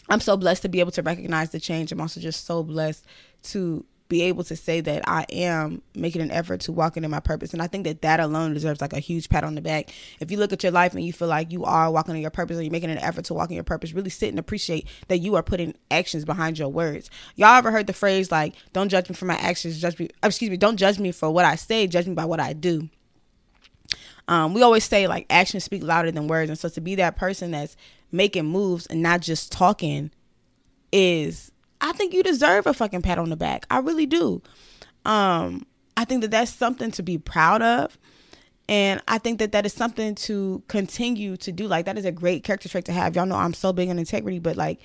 I'm 0.08 0.20
so 0.20 0.37
blessed 0.37 0.62
to 0.62 0.69
be 0.69 0.81
able 0.81 0.93
to 0.93 1.02
recognize 1.02 1.50
the 1.50 1.60
change. 1.60 1.93
I'm 1.93 2.00
also 2.00 2.20
just 2.20 2.46
so 2.46 2.64
blessed 2.64 3.06
to 3.44 3.84
be 4.08 4.22
able 4.22 4.43
to 4.44 4.56
say 4.56 4.81
that 4.81 5.06
I 5.06 5.26
am 5.31 5.82
making 5.94 6.22
an 6.22 6.31
effort 6.31 6.60
to 6.62 6.72
walk 6.72 6.96
into 6.96 7.08
my 7.08 7.20
purpose. 7.20 7.52
And 7.52 7.60
I 7.60 7.66
think 7.66 7.84
that 7.84 8.02
that 8.02 8.20
alone 8.20 8.55
deserves 8.55 8.81
like 8.81 8.94
a 8.94 9.00
huge 9.00 9.28
pat 9.28 9.44
on 9.44 9.55
the 9.55 9.60
back. 9.60 9.90
If 10.19 10.31
you 10.31 10.38
look 10.38 10.52
at 10.52 10.62
your 10.62 10.72
life 10.72 10.94
and 10.94 11.05
you 11.05 11.12
feel 11.12 11.28
like 11.28 11.52
you 11.52 11.64
are 11.64 11.90
walking 11.90 12.14
in 12.14 12.22
your 12.22 12.31
purpose 12.31 12.56
or 12.56 12.62
you're 12.62 12.72
making 12.72 12.90
an 12.90 12.99
effort 12.99 13.26
to 13.26 13.34
walk 13.34 13.50
in 13.50 13.55
your 13.55 13.64
purpose, 13.64 13.93
really 13.93 14.10
sit 14.10 14.31
and 14.31 14.38
appreciate 14.38 14.88
that 15.08 15.19
you 15.19 15.34
are 15.37 15.43
putting 15.43 15.75
actions 15.90 16.25
behind 16.25 16.58
your 16.58 16.69
words. 16.69 17.10
Y'all 17.37 17.56
ever 17.56 17.70
heard 17.70 17.87
the 17.87 17.93
phrase 17.93 18.32
like, 18.32 18.55
don't 18.72 18.88
judge 18.88 19.08
me 19.10 19.14
for 19.14 19.26
my 19.26 19.37
actions, 19.37 19.81
judge 19.81 19.99
me, 19.99 20.08
excuse 20.22 20.50
me, 20.50 20.56
don't 20.56 20.78
judge 20.78 20.99
me 20.99 21.12
for 21.12 21.31
what 21.31 21.44
I 21.44 21.56
say, 21.56 21.87
judge 21.87 22.06
me 22.06 22.14
by 22.14 22.25
what 22.25 22.40
I 22.40 22.55
do. 22.55 22.88
Um, 24.26 24.52
we 24.52 24.62
always 24.62 24.84
say 24.84 25.06
like 25.06 25.26
actions 25.31 25.64
speak 25.64 25.82
louder 25.82 26.10
than 26.10 26.28
words. 26.28 26.50
And 26.50 26.58
so 26.58 26.69
to 26.70 26.81
be 26.81 26.94
that 26.96 27.16
person 27.16 27.50
that's 27.50 27.76
making 28.10 28.46
moves 28.46 28.87
and 28.87 29.02
not 29.02 29.20
just 29.20 29.52
talking 29.52 30.10
is 30.93 31.50
I 31.81 31.93
think 31.93 32.13
you 32.13 32.23
deserve 32.23 32.67
a 32.67 32.75
fucking 32.75 33.03
pat 33.03 33.19
on 33.19 33.31
the 33.31 33.37
back. 33.37 33.67
I 33.71 33.79
really 33.79 34.07
do. 34.07 34.43
Um, 35.05 35.67
I 35.97 36.05
think 36.05 36.23
that 36.23 36.31
that's 36.31 36.53
something 36.53 36.91
to 36.93 37.03
be 37.03 37.19
proud 37.19 37.63
of. 37.63 37.99
And 38.69 39.01
I 39.09 39.19
think 39.19 39.39
that 39.39 39.53
that 39.53 39.65
is 39.65 39.73
something 39.73 40.15
to 40.17 40.63
continue 40.69 41.37
to 41.39 41.53
do. 41.53 41.67
Like, 41.67 41.87
that 41.87 41.97
is 41.97 42.05
a 42.05 42.13
great 42.13 42.45
character 42.45 42.69
trait 42.69 42.85
to 42.85 42.93
have. 42.93 43.17
Y'all 43.17 43.27
know 43.27 43.37
I'm 43.37 43.55
so 43.55 43.73
big 43.73 43.89
on 43.89 43.99
integrity, 43.99 44.39
but 44.39 44.57
like, 44.57 44.81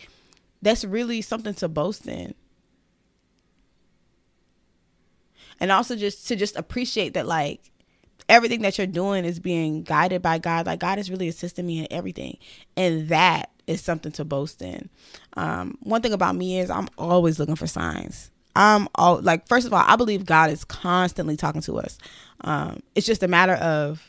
that's 0.62 0.86
really 0.86 1.22
something 1.22 1.54
to 1.56 1.68
boast 1.68 2.08
in. 2.08 2.34
And 5.60 5.72
also 5.72 5.96
just 5.96 6.28
to 6.30 6.36
just 6.36 6.56
appreciate 6.56 7.14
that, 7.14 7.28
like, 7.28 7.72
everything 8.30 8.62
that 8.62 8.78
you're 8.78 8.88
doing 8.88 9.26
is 9.26 9.40
being 9.40 9.84
guided 9.84 10.22
by 10.22 10.40
God. 10.40 10.66
Like, 10.66 10.80
God 10.80 10.98
is 10.98 11.12
really 11.12 11.28
assisting 11.28 11.66
me 11.66 11.80
in 11.80 11.88
everything. 11.92 12.38
And 12.78 13.10
that 13.10 13.52
is 13.68 13.82
something 13.82 14.12
to 14.14 14.26
boast 14.26 14.62
in. 14.62 14.90
Um, 15.36 15.78
one 15.82 16.02
thing 16.02 16.14
about 16.14 16.36
me 16.36 16.60
is 16.60 16.70
I'm 16.70 16.90
always 16.98 17.40
looking 17.40 17.56
for 17.56 17.68
signs. 17.68 18.32
I'm 18.56 18.88
all 18.96 19.20
like, 19.22 19.48
first 19.48 19.66
of 19.66 19.74
all, 19.74 19.84
I 19.86 19.96
believe 19.96 20.26
God 20.26 20.52
is 20.52 20.64
constantly 20.64 21.36
talking 21.36 21.62
to 21.62 21.80
us. 21.80 21.98
Um, 22.42 22.82
it's 22.94 23.08
just 23.08 23.24
a 23.24 23.28
matter 23.28 23.54
of 23.54 24.02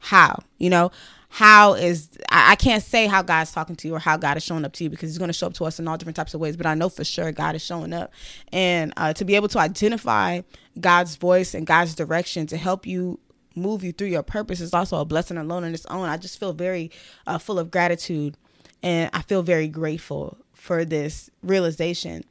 how, 0.00 0.42
you 0.58 0.70
know, 0.70 0.90
how 1.28 1.74
is 1.74 2.08
I, 2.30 2.52
I 2.52 2.56
can't 2.56 2.82
say 2.82 3.06
how 3.06 3.22
God's 3.22 3.52
talking 3.52 3.76
to 3.76 3.88
you 3.88 3.94
or 3.94 4.00
how 4.00 4.16
God 4.16 4.36
is 4.36 4.42
showing 4.42 4.64
up 4.64 4.72
to 4.74 4.84
you 4.84 4.90
because 4.90 5.10
He's 5.10 5.18
going 5.18 5.28
to 5.28 5.34
show 5.34 5.46
up 5.46 5.54
to 5.54 5.64
us 5.64 5.78
in 5.78 5.86
all 5.86 5.96
different 5.96 6.16
types 6.16 6.34
of 6.34 6.40
ways. 6.40 6.56
But 6.56 6.66
I 6.66 6.74
know 6.74 6.88
for 6.88 7.04
sure 7.04 7.30
God 7.30 7.54
is 7.54 7.64
showing 7.64 7.92
up, 7.92 8.12
and 8.52 8.92
uh, 8.96 9.12
to 9.12 9.24
be 9.24 9.36
able 9.36 9.48
to 9.48 9.60
identify 9.60 10.40
God's 10.80 11.14
voice 11.14 11.54
and 11.54 11.66
God's 11.66 11.94
direction 11.94 12.46
to 12.48 12.56
help 12.56 12.84
you 12.84 13.20
move 13.54 13.84
you 13.84 13.92
through 13.92 14.08
your 14.08 14.22
purpose 14.22 14.60
is 14.60 14.74
also 14.74 14.96
a 14.98 15.04
blessing 15.04 15.36
alone 15.36 15.64
in 15.64 15.74
its 15.74 15.86
own. 15.86 16.08
I 16.08 16.16
just 16.16 16.38
feel 16.38 16.52
very 16.52 16.90
uh, 17.26 17.38
full 17.38 17.58
of 17.58 17.70
gratitude 17.70 18.36
and 18.82 19.10
I 19.12 19.22
feel 19.22 19.42
very 19.42 19.68
grateful 19.68 20.38
for 20.52 20.84
this 20.84 21.30
realization. 21.42 22.24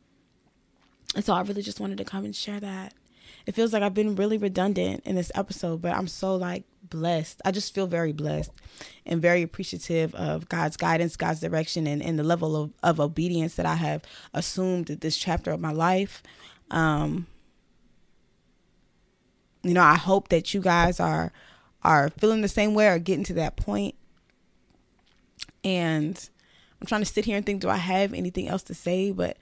And 1.15 1.25
so 1.25 1.33
I 1.33 1.41
really 1.41 1.61
just 1.61 1.79
wanted 1.79 1.97
to 1.97 2.05
come 2.05 2.25
and 2.25 2.35
share 2.35 2.59
that. 2.59 2.93
It 3.45 3.55
feels 3.55 3.73
like 3.73 3.81
I've 3.81 3.93
been 3.93 4.15
really 4.15 4.37
redundant 4.37 5.01
in 5.05 5.15
this 5.15 5.31
episode, 5.33 5.81
but 5.81 5.95
I'm 5.95 6.07
so 6.07 6.35
like 6.35 6.65
blessed. 6.83 7.41
I 7.45 7.51
just 7.51 7.73
feel 7.73 7.87
very 7.87 8.13
blessed 8.13 8.51
and 9.05 9.21
very 9.21 9.41
appreciative 9.41 10.13
of 10.13 10.49
God's 10.49 10.77
guidance, 10.77 11.15
God's 11.15 11.39
direction, 11.39 11.87
and, 11.87 12.01
and 12.03 12.19
the 12.19 12.23
level 12.23 12.55
of, 12.55 12.73
of 12.83 12.99
obedience 12.99 13.55
that 13.55 13.65
I 13.65 13.75
have 13.75 14.03
assumed 14.33 14.87
this 14.87 15.17
chapter 15.17 15.51
of 15.51 15.59
my 15.59 15.71
life. 15.71 16.21
Um, 16.69 17.25
you 19.63 19.73
know, 19.73 19.83
I 19.83 19.95
hope 19.95 20.29
that 20.29 20.53
you 20.53 20.61
guys 20.61 20.99
are 20.99 21.31
are 21.81 22.09
feeling 22.19 22.41
the 22.41 22.47
same 22.47 22.73
way 22.73 22.87
or 22.87 22.99
getting 22.99 23.23
to 23.23 23.33
that 23.33 23.55
point. 23.55 23.95
And 25.63 26.29
I'm 26.81 26.87
trying 26.87 27.01
to 27.01 27.05
sit 27.05 27.25
here 27.25 27.37
and 27.37 27.45
think, 27.45 27.61
do 27.61 27.69
I 27.69 27.77
have 27.77 28.13
anything 28.13 28.47
else 28.47 28.63
to 28.63 28.73
say? 28.73 29.11
But 29.11 29.37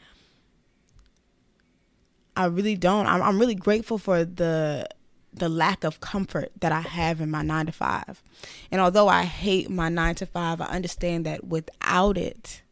I 2.36 2.46
really 2.46 2.75
don't. 2.75 3.08
I'm, 3.08 3.22
I'm 3.22 3.39
really 3.39 3.56
grateful 3.56 3.98
for 3.98 4.24
the 4.25 4.88
the 5.34 5.50
lack 5.50 5.84
of 5.84 6.00
comfort 6.00 6.51
that 6.62 6.72
I 6.72 6.82
have 6.82 7.22
in 7.22 7.29
my 7.29 7.44
nine 7.44 7.67
to 7.67 7.72
five. 7.72 8.24
And 8.72 8.82
although 8.82 9.08
I 9.08 9.24
hate 9.24 9.70
my 9.70 9.89
nine 9.89 10.15
to 10.15 10.25
five, 10.25 10.62
I 10.62 10.65
understand 10.65 11.25
that 11.25 11.44
without 11.44 12.17
it, 12.17 12.63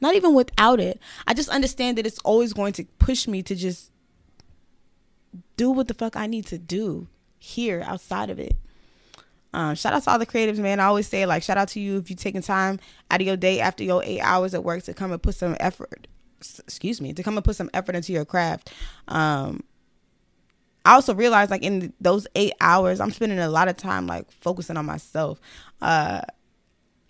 not 0.00 0.16
even 0.16 0.34
without 0.34 0.80
it, 0.80 1.00
I 1.26 1.34
just 1.34 1.48
understand 1.48 1.96
that 1.98 2.06
it's 2.06 2.18
always 2.20 2.52
going 2.52 2.72
to 2.74 2.84
push 2.98 3.28
me 3.28 3.42
to 3.44 3.54
just 3.54 3.92
do 5.56 5.70
what 5.70 5.86
the 5.86 5.94
fuck 5.94 6.16
I 6.16 6.26
need 6.26 6.46
to 6.46 6.58
do 6.58 7.08
here 7.38 7.82
outside 7.86 8.30
of 8.30 8.38
it. 8.38 8.56
Um, 9.54 9.74
shout 9.76 9.92
out 9.92 10.02
to 10.02 10.10
all 10.10 10.18
the 10.18 10.26
creatives, 10.26 10.58
man. 10.58 10.80
I 10.80 10.84
always 10.84 11.06
say, 11.06 11.26
like, 11.26 11.42
shout 11.42 11.56
out 11.56 11.68
to 11.68 11.80
you 11.80 11.98
if 11.98 12.10
you're 12.10 12.16
taking 12.16 12.42
time 12.42 12.80
out 13.10 13.20
of 13.20 13.26
your 13.26 13.36
day 13.36 13.60
after 13.60 13.84
your 13.84 14.02
eight 14.04 14.20
hours 14.20 14.52
at 14.52 14.64
work 14.64 14.82
to 14.84 14.94
come 14.94 15.12
and 15.12 15.22
put 15.22 15.36
some 15.36 15.56
effort, 15.60 16.08
excuse 16.40 17.00
me, 17.00 17.12
to 17.12 17.22
come 17.22 17.36
and 17.36 17.44
put 17.44 17.56
some 17.56 17.70
effort 17.72 17.94
into 17.94 18.12
your 18.12 18.24
craft. 18.24 18.72
Um, 19.06 19.62
I 20.84 20.94
also 20.94 21.14
realized, 21.14 21.50
like, 21.50 21.62
in 21.62 21.92
those 22.00 22.26
eight 22.34 22.54
hours, 22.60 23.00
I'm 23.00 23.12
spending 23.12 23.38
a 23.38 23.48
lot 23.48 23.68
of 23.68 23.76
time, 23.76 24.06
like, 24.06 24.30
focusing 24.32 24.76
on 24.76 24.86
myself. 24.86 25.40
Uh, 25.80 26.22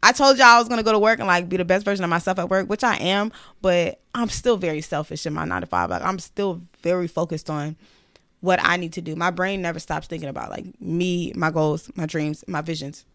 I 0.05 0.13
told 0.13 0.37
y'all 0.37 0.49
I 0.49 0.59
was 0.59 0.69
gonna 0.69 0.83
go 0.83 0.93
to 0.93 0.99
work 0.99 1.19
and 1.19 1.27
like 1.27 1.49
be 1.49 1.57
the 1.57 1.65
best 1.65 1.87
version 1.87 2.05
of 2.05 2.11
myself 2.11 2.39
at 2.39 2.51
work, 2.51 2.69
which 2.69 2.85
I 2.85 2.97
am, 2.97 3.33
but 3.63 4.03
I'm 4.15 4.29
still 4.29 4.59
very 4.59 4.83
selfish 4.83 5.25
in 5.25 5.33
my 5.33 5.47
nine 5.47 5.63
to 5.63 5.67
five. 5.67 5.89
Like 5.89 6.03
I'm 6.03 6.19
still 6.19 6.61
very 6.83 7.09
focused 7.09 7.49
on 7.49 7.77
what 8.45 8.61
I 8.63 8.77
need 8.77 8.93
to 8.93 9.01
do. 9.01 9.17
My 9.17 9.31
brain 9.31 9.63
never 9.63 9.79
stops 9.79 10.07
thinking 10.07 10.29
about 10.29 10.51
like 10.51 10.79
me, 10.81 11.33
my 11.35 11.51
goals, 11.51 11.91
my 11.97 12.05
dreams, 12.05 12.45
my 12.47 12.61
visions. 12.61 13.07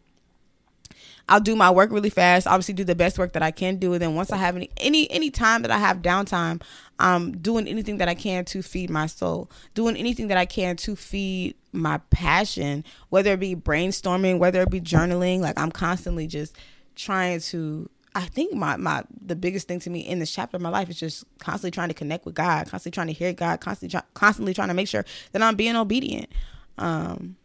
I'll 1.30 1.40
do 1.40 1.56
my 1.56 1.70
work 1.70 1.92
really 1.92 2.10
fast. 2.10 2.48
Obviously, 2.48 2.74
do 2.74 2.84
the 2.84 2.96
best 2.96 3.20
work 3.20 3.34
that 3.34 3.44
I 3.44 3.52
can 3.52 3.78
do. 3.78 3.94
And 3.94 4.02
then 4.02 4.16
once 4.16 4.32
I 4.32 4.38
have 4.38 4.56
any 4.56 4.72
any 4.78 5.10
any 5.12 5.30
time 5.30 5.62
that 5.62 5.70
I 5.70 5.78
have 5.78 6.02
downtime, 6.02 6.64
I'm 6.98 7.38
doing 7.38 7.68
anything 7.68 8.00
that 8.00 8.10
I 8.10 8.16
can 8.16 8.44
to 8.46 8.64
feed 8.64 8.90
my 8.90 9.06
soul. 9.06 9.52
Doing 9.76 9.96
anything 9.96 10.30
that 10.30 10.40
I 10.40 10.48
can 10.48 10.76
to 10.78 10.96
feed 10.96 11.54
my 11.72 12.00
passion, 12.10 12.84
whether 13.10 13.34
it 13.34 13.40
be 13.40 13.56
brainstorming, 13.56 14.40
whether 14.40 14.64
it 14.64 14.72
be 14.72 14.82
journaling. 14.82 15.42
Like 15.42 15.60
I'm 15.60 15.72
constantly 15.72 16.26
just 16.26 16.56
trying 16.96 17.40
to 17.42 17.88
I 18.16 18.22
think 18.22 18.54
my 18.54 18.76
my 18.78 19.04
the 19.22 19.36
biggest 19.36 19.68
thing 19.68 19.80
to 19.82 19.90
me 19.90 20.00
in 20.00 20.20
this 20.20 20.32
chapter 20.32 20.58
of 20.58 20.62
my 20.62 20.70
life 20.70 20.90
is 20.90 21.00
just 21.00 21.26
constantly 21.40 21.72
trying 21.72 21.90
to 21.90 21.94
connect 21.94 22.26
with 22.26 22.36
God, 22.36 22.68
constantly 22.70 22.96
trying 22.96 23.08
to 23.08 23.14
hear 23.14 23.34
God, 23.34 23.62
constantly 23.62 23.92
try, 23.92 24.02
constantly 24.14 24.54
trying 24.54 24.70
to 24.70 24.74
make 24.74 24.88
sure 24.88 25.06
that 25.32 25.42
I'm 25.44 25.56
being 25.56 25.76
obedient. 25.76 26.30
Um, 26.78 27.36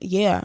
yeah, 0.00 0.44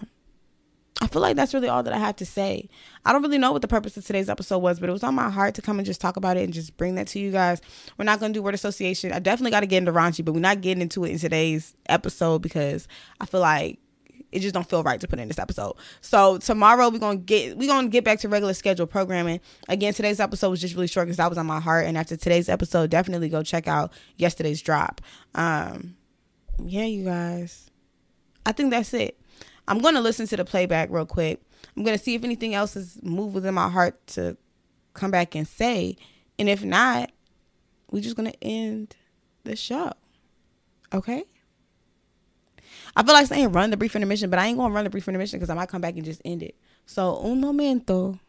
I 1.02 1.08
feel 1.08 1.22
like 1.22 1.36
that's 1.36 1.54
really 1.54 1.68
all 1.68 1.82
that 1.82 1.94
I 1.94 1.98
have 1.98 2.18
to 2.18 2.26
say. 2.26 2.70
I 3.06 3.12
don't 3.12 3.24
really 3.24 3.40
know 3.40 3.52
what 3.52 3.64
the 3.64 3.68
purpose 3.68 3.98
of 3.98 4.06
today's 4.06 4.30
episode 4.30 4.60
was, 4.60 4.80
but 4.80 4.88
it 4.88 4.92
was 4.92 5.04
on 5.04 5.16
my 5.16 5.32
heart 5.32 5.56
to 5.56 5.62
come 5.62 5.80
and 5.80 5.86
just 5.86 6.00
talk 6.00 6.16
about 6.16 6.38
it 6.38 6.44
and 6.44 6.54
just 6.54 6.78
bring 6.78 6.96
that 6.96 7.08
to 7.08 7.20
you 7.20 7.32
guys. 7.32 7.60
We're 7.98 8.06
not 8.06 8.20
going 8.20 8.34
to 8.34 8.38
do 8.38 8.44
word 8.44 8.54
association. 8.54 9.12
I 9.12 9.20
definitely 9.20 9.52
got 9.52 9.62
to 9.62 9.66
get 9.66 9.78
into 9.78 9.92
raunchy, 9.92 10.24
but 10.24 10.34
we're 10.34 10.42
not 10.42 10.62
getting 10.62 10.82
into 10.82 11.04
it 11.04 11.10
in 11.10 11.18
today's 11.18 11.76
episode 11.88 12.44
because 12.44 12.88
I 13.20 13.26
feel 13.26 13.40
like 13.40 13.80
it 14.32 14.40
just 14.40 14.54
don't 14.54 14.70
feel 14.70 14.84
right 14.84 15.00
to 15.00 15.08
put 15.08 15.20
in 15.20 15.28
this 15.28 15.40
episode. 15.40 15.76
So 16.02 16.38
tomorrow 16.38 16.90
we're 16.90 17.00
gonna 17.00 17.18
get 17.18 17.58
we're 17.58 17.68
gonna 17.68 17.90
get 17.90 18.04
back 18.04 18.20
to 18.20 18.30
regular 18.30 18.54
schedule 18.54 18.88
programming. 18.88 19.40
Again, 19.68 19.94
today's 19.94 20.20
episode 20.20 20.50
was 20.50 20.62
just 20.62 20.76
really 20.76 20.88
short 20.88 21.08
because 21.08 21.18
that 21.18 21.30
was 21.30 21.38
on 21.38 21.46
my 21.46 21.60
heart. 21.60 21.86
And 21.86 21.98
after 21.98 22.16
today's 22.16 22.50
episode, 22.50 22.90
definitely 22.90 23.30
go 23.30 23.44
check 23.44 23.68
out 23.68 23.94
yesterday's 24.18 24.62
drop. 24.62 25.02
Um, 25.36 25.96
yeah, 26.64 26.86
you 26.86 27.06
guys. 27.06 27.70
I 28.46 28.52
think 28.52 28.72
that's 28.72 28.94
it. 28.94 29.20
I'm 29.68 29.80
to 29.96 30.02
listen 30.02 30.28
to 30.28 30.38
the 30.38 30.46
playback 30.46 30.90
real 30.90 31.06
quick. 31.06 31.42
I'm 31.76 31.84
to 31.98 32.04
see 32.04 32.16
if 32.16 32.24
anything 32.24 32.54
else 32.54 32.76
is 32.76 33.00
moved 33.02 33.36
within 33.36 33.54
my 33.54 33.70
heart 33.70 34.06
to 34.08 34.38
come 34.94 35.12
back 35.12 35.36
and 35.36 35.48
say. 35.48 35.96
And 36.40 36.50
if 36.50 36.64
not, 36.64 37.12
we're 37.92 38.02
just 38.02 38.16
to 38.32 38.44
end 38.44 38.96
the 39.44 39.56
show. 39.56 39.94
Okay? 40.94 41.24
I 42.96 43.04
feel 43.04 43.14
like 43.14 43.28
saying 43.28 43.52
run 43.52 43.70
the 43.70 43.78
brief 43.78 43.96
intermission, 43.96 44.30
but 44.30 44.40
I 44.40 44.48
ain't 44.48 44.58
to 44.58 44.64
run 44.64 44.84
the 44.84 44.90
brief 44.90 45.08
intermission 45.08 45.40
because 45.40 45.50
I 45.50 45.54
might 45.54 45.70
come 45.70 45.82
back 45.82 45.96
and 45.96 46.06
just 46.06 46.22
end 46.26 46.44
it. 46.44 46.56
So, 46.86 47.22
un 47.24 47.42
momento, 47.42 48.20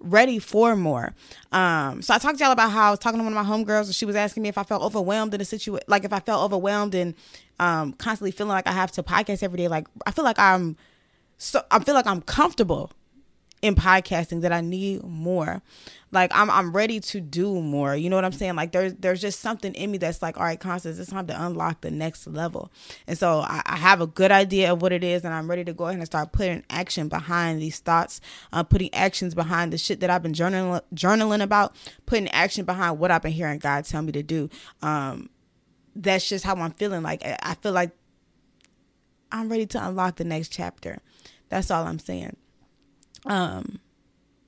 ready 0.00 0.38
for 0.38 0.76
more. 0.76 1.14
Um, 1.52 2.02
so 2.02 2.14
I 2.14 2.18
talked 2.18 2.38
to 2.38 2.44
y'all 2.44 2.52
about 2.52 2.70
how 2.70 2.88
I 2.88 2.90
was 2.90 2.98
talking 2.98 3.18
to 3.18 3.24
one 3.24 3.36
of 3.36 3.46
my 3.46 3.56
homegirls 3.56 3.86
and 3.86 3.94
she 3.94 4.06
was 4.06 4.16
asking 4.16 4.42
me 4.42 4.48
if 4.48 4.58
I 4.58 4.62
felt 4.62 4.82
overwhelmed 4.82 5.34
in 5.34 5.40
a 5.40 5.44
situation, 5.44 5.84
like 5.86 6.04
if 6.04 6.12
I 6.12 6.20
felt 6.20 6.42
overwhelmed 6.42 6.94
and 6.94 7.14
um, 7.58 7.92
constantly 7.92 8.30
feeling 8.30 8.52
like 8.52 8.66
I 8.66 8.72
have 8.72 8.90
to 8.92 9.02
podcast 9.02 9.42
every 9.42 9.58
day. 9.58 9.68
Like 9.68 9.86
I 10.06 10.10
feel 10.10 10.24
like 10.24 10.38
I'm 10.38 10.76
so 11.36 11.62
I 11.70 11.78
feel 11.78 11.94
like 11.94 12.06
I'm 12.06 12.22
comfortable 12.22 12.92
in 13.62 13.74
podcasting 13.74 14.40
that 14.40 14.52
I 14.52 14.60
need 14.60 15.02
more. 15.02 15.62
Like 16.12 16.32
I'm 16.34 16.50
I'm 16.50 16.72
ready 16.72 16.98
to 17.00 17.20
do 17.20 17.60
more. 17.60 17.94
You 17.94 18.10
know 18.10 18.16
what 18.16 18.24
I'm 18.24 18.32
saying? 18.32 18.56
Like 18.56 18.72
there's 18.72 18.94
there's 18.94 19.20
just 19.20 19.40
something 19.40 19.74
in 19.74 19.90
me 19.92 19.98
that's 19.98 20.22
like, 20.22 20.36
all 20.38 20.44
right, 20.44 20.58
Constance, 20.58 20.98
it's 20.98 21.10
time 21.10 21.26
to 21.28 21.44
unlock 21.44 21.82
the 21.82 21.90
next 21.90 22.26
level. 22.26 22.72
And 23.06 23.16
so 23.16 23.40
I, 23.40 23.62
I 23.64 23.76
have 23.76 24.00
a 24.00 24.06
good 24.06 24.32
idea 24.32 24.72
of 24.72 24.82
what 24.82 24.92
it 24.92 25.04
is, 25.04 25.24
and 25.24 25.32
I'm 25.32 25.48
ready 25.48 25.64
to 25.64 25.72
go 25.72 25.84
ahead 25.84 25.98
and 25.98 26.06
start 26.06 26.32
putting 26.32 26.64
action 26.68 27.08
behind 27.08 27.62
these 27.62 27.78
thoughts, 27.78 28.20
uh, 28.52 28.64
putting 28.64 28.92
actions 28.92 29.34
behind 29.34 29.72
the 29.72 29.78
shit 29.78 30.00
that 30.00 30.10
I've 30.10 30.22
been 30.22 30.32
journaling 30.32 30.80
journaling 30.94 31.42
about, 31.42 31.76
putting 32.06 32.28
action 32.28 32.64
behind 32.64 32.98
what 32.98 33.10
I've 33.10 33.22
been 33.22 33.32
hearing 33.32 33.58
God 33.58 33.84
tell 33.84 34.02
me 34.02 34.12
to 34.12 34.22
do. 34.22 34.50
Um, 34.82 35.30
that's 35.94 36.28
just 36.28 36.44
how 36.44 36.56
I'm 36.56 36.72
feeling. 36.72 37.02
Like 37.02 37.22
I 37.24 37.54
feel 37.54 37.72
like 37.72 37.92
I'm 39.30 39.48
ready 39.48 39.66
to 39.66 39.86
unlock 39.86 40.16
the 40.16 40.24
next 40.24 40.48
chapter. 40.48 40.98
That's 41.50 41.70
all 41.70 41.86
I'm 41.86 41.98
saying. 41.98 42.36
Um 43.26 43.80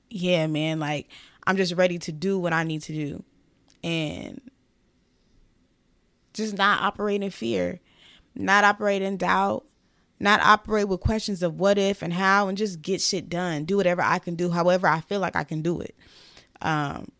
yeah, 0.09 0.47
man, 0.47 0.79
like 0.79 1.09
I'm 1.45 1.57
just 1.57 1.73
ready 1.73 1.99
to 1.99 2.11
do 2.11 2.39
what 2.39 2.53
I 2.53 2.63
need 2.63 2.81
to 2.83 2.93
do 2.93 3.23
and 3.83 4.39
just 6.33 6.57
not 6.57 6.81
operate 6.81 7.21
in 7.21 7.31
fear, 7.31 7.79
not 8.35 8.63
operate 8.63 9.01
in 9.01 9.17
doubt, 9.17 9.65
not 10.19 10.39
operate 10.41 10.87
with 10.87 10.99
questions 11.01 11.43
of 11.43 11.59
what 11.59 11.77
if 11.77 12.01
and 12.01 12.13
how 12.13 12.47
and 12.47 12.57
just 12.57 12.81
get 12.81 13.01
shit 13.01 13.29
done. 13.29 13.65
Do 13.65 13.77
whatever 13.77 14.01
I 14.01 14.19
can 14.19 14.35
do 14.35 14.49
however 14.51 14.87
I 14.87 15.01
feel 15.01 15.19
like 15.19 15.35
I 15.35 15.43
can 15.43 15.61
do 15.61 15.81
it. 15.81 15.95
Um 16.61 17.11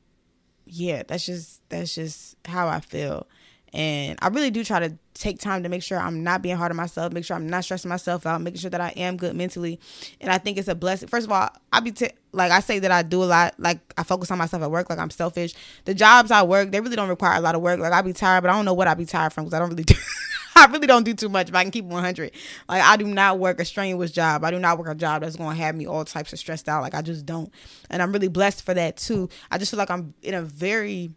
yeah, 0.65 1.03
that's 1.07 1.25
just 1.25 1.61
that's 1.69 1.95
just 1.95 2.37
how 2.45 2.67
I 2.67 2.79
feel. 2.79 3.27
And 3.73 4.19
I 4.21 4.27
really 4.27 4.51
do 4.51 4.63
try 4.63 4.79
to 4.79 4.95
take 5.15 5.39
time 5.39 5.63
to 5.63 5.69
make 5.69 5.81
sure 5.81 5.97
I'm 5.97 6.23
not 6.23 6.41
being 6.43 6.55
hard 6.55 6.71
on 6.71 6.77
myself, 6.77 7.11
make 7.11 7.25
sure 7.25 7.35
I'm 7.35 7.47
not 7.47 7.63
stressing 7.63 7.89
myself 7.89 8.25
out, 8.25 8.41
making 8.41 8.59
sure 8.59 8.69
that 8.69 8.81
I 8.81 8.89
am 8.89 9.17
good 9.17 9.35
mentally. 9.35 9.79
And 10.21 10.31
I 10.31 10.37
think 10.37 10.57
it's 10.57 10.67
a 10.67 10.75
blessing. 10.75 11.07
First 11.07 11.25
of 11.25 11.31
all, 11.31 11.49
I 11.71 11.79
be 11.79 11.91
t- 11.91 12.11
like 12.33 12.51
I 12.51 12.59
say 12.59 12.79
that 12.79 12.91
I 12.91 13.01
do 13.01 13.23
a 13.23 13.25
lot, 13.25 13.55
like 13.57 13.79
I 13.97 14.03
focus 14.03 14.29
on 14.29 14.37
myself 14.37 14.61
at 14.61 14.69
work, 14.69 14.89
like 14.89 14.99
I'm 14.99 15.09
selfish. 15.09 15.55
The 15.85 15.95
jobs 15.95 16.29
I 16.29 16.43
work, 16.43 16.71
they 16.71 16.81
really 16.81 16.95
don't 16.95 17.09
require 17.09 17.37
a 17.37 17.41
lot 17.41 17.55
of 17.55 17.61
work. 17.61 17.79
Like 17.79 17.93
I 17.93 18.01
be 18.01 18.13
tired, 18.13 18.41
but 18.41 18.51
I 18.51 18.53
don't 18.53 18.65
know 18.65 18.73
what 18.73 18.87
I 18.87 18.93
be 18.93 19.05
tired 19.05 19.33
from 19.33 19.45
because 19.45 19.55
I 19.55 19.59
don't 19.59 19.69
really 19.69 19.83
do. 19.83 19.95
I 20.55 20.67
really 20.67 20.85
don't 20.85 21.03
do 21.03 21.15
too 21.15 21.29
much 21.29 21.49
if 21.49 21.55
I 21.55 21.63
can 21.63 21.71
keep 21.71 21.85
100. 21.85 22.31
Like 22.69 22.83
I 22.83 22.95
do 22.97 23.05
not 23.05 23.39
work 23.39 23.59
a 23.59 23.65
strenuous 23.65 24.11
job. 24.11 24.43
I 24.43 24.51
do 24.51 24.59
not 24.59 24.77
work 24.77 24.87
a 24.87 24.95
job 24.95 25.23
that's 25.23 25.35
going 25.35 25.55
to 25.55 25.63
have 25.63 25.75
me 25.75 25.87
all 25.87 26.05
types 26.05 26.31
of 26.31 26.37
stressed 26.37 26.69
out. 26.69 26.83
Like 26.83 26.93
I 26.93 27.01
just 27.01 27.25
don't. 27.25 27.51
And 27.89 28.01
I'm 28.03 28.11
really 28.11 28.27
blessed 28.27 28.63
for 28.63 28.75
that 28.75 28.97
too. 28.97 29.29
I 29.49 29.57
just 29.57 29.71
feel 29.71 29.79
like 29.79 29.89
I'm 29.89 30.13
in 30.21 30.35
a 30.35 30.43
very 30.43 31.11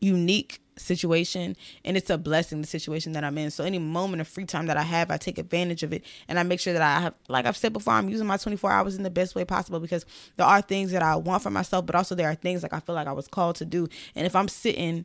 unique 0.00 0.60
situation 0.78 1.56
and 1.84 1.96
it's 1.96 2.10
a 2.10 2.18
blessing 2.18 2.60
the 2.60 2.66
situation 2.66 3.12
that 3.12 3.24
I'm 3.24 3.36
in. 3.38 3.50
So 3.50 3.64
any 3.64 3.78
moment 3.78 4.20
of 4.20 4.28
free 4.28 4.44
time 4.44 4.66
that 4.66 4.76
I 4.76 4.82
have, 4.82 5.10
I 5.10 5.16
take 5.16 5.38
advantage 5.38 5.82
of 5.82 5.92
it 5.92 6.04
and 6.28 6.38
I 6.38 6.42
make 6.42 6.60
sure 6.60 6.72
that 6.72 6.82
I 6.82 7.00
have 7.00 7.14
like 7.28 7.46
I've 7.46 7.56
said 7.56 7.72
before, 7.72 7.94
I'm 7.94 8.08
using 8.08 8.26
my 8.26 8.36
24 8.36 8.70
hours 8.70 8.96
in 8.96 9.02
the 9.02 9.10
best 9.10 9.34
way 9.34 9.44
possible 9.44 9.80
because 9.80 10.04
there 10.36 10.46
are 10.46 10.60
things 10.60 10.92
that 10.92 11.02
I 11.02 11.16
want 11.16 11.42
for 11.42 11.50
myself, 11.50 11.86
but 11.86 11.94
also 11.94 12.14
there 12.14 12.28
are 12.28 12.34
things 12.34 12.62
like 12.62 12.72
I 12.72 12.80
feel 12.80 12.94
like 12.94 13.08
I 13.08 13.12
was 13.12 13.28
called 13.28 13.56
to 13.56 13.64
do. 13.64 13.88
And 14.14 14.26
if 14.26 14.36
I'm 14.36 14.48
sitting 14.48 15.04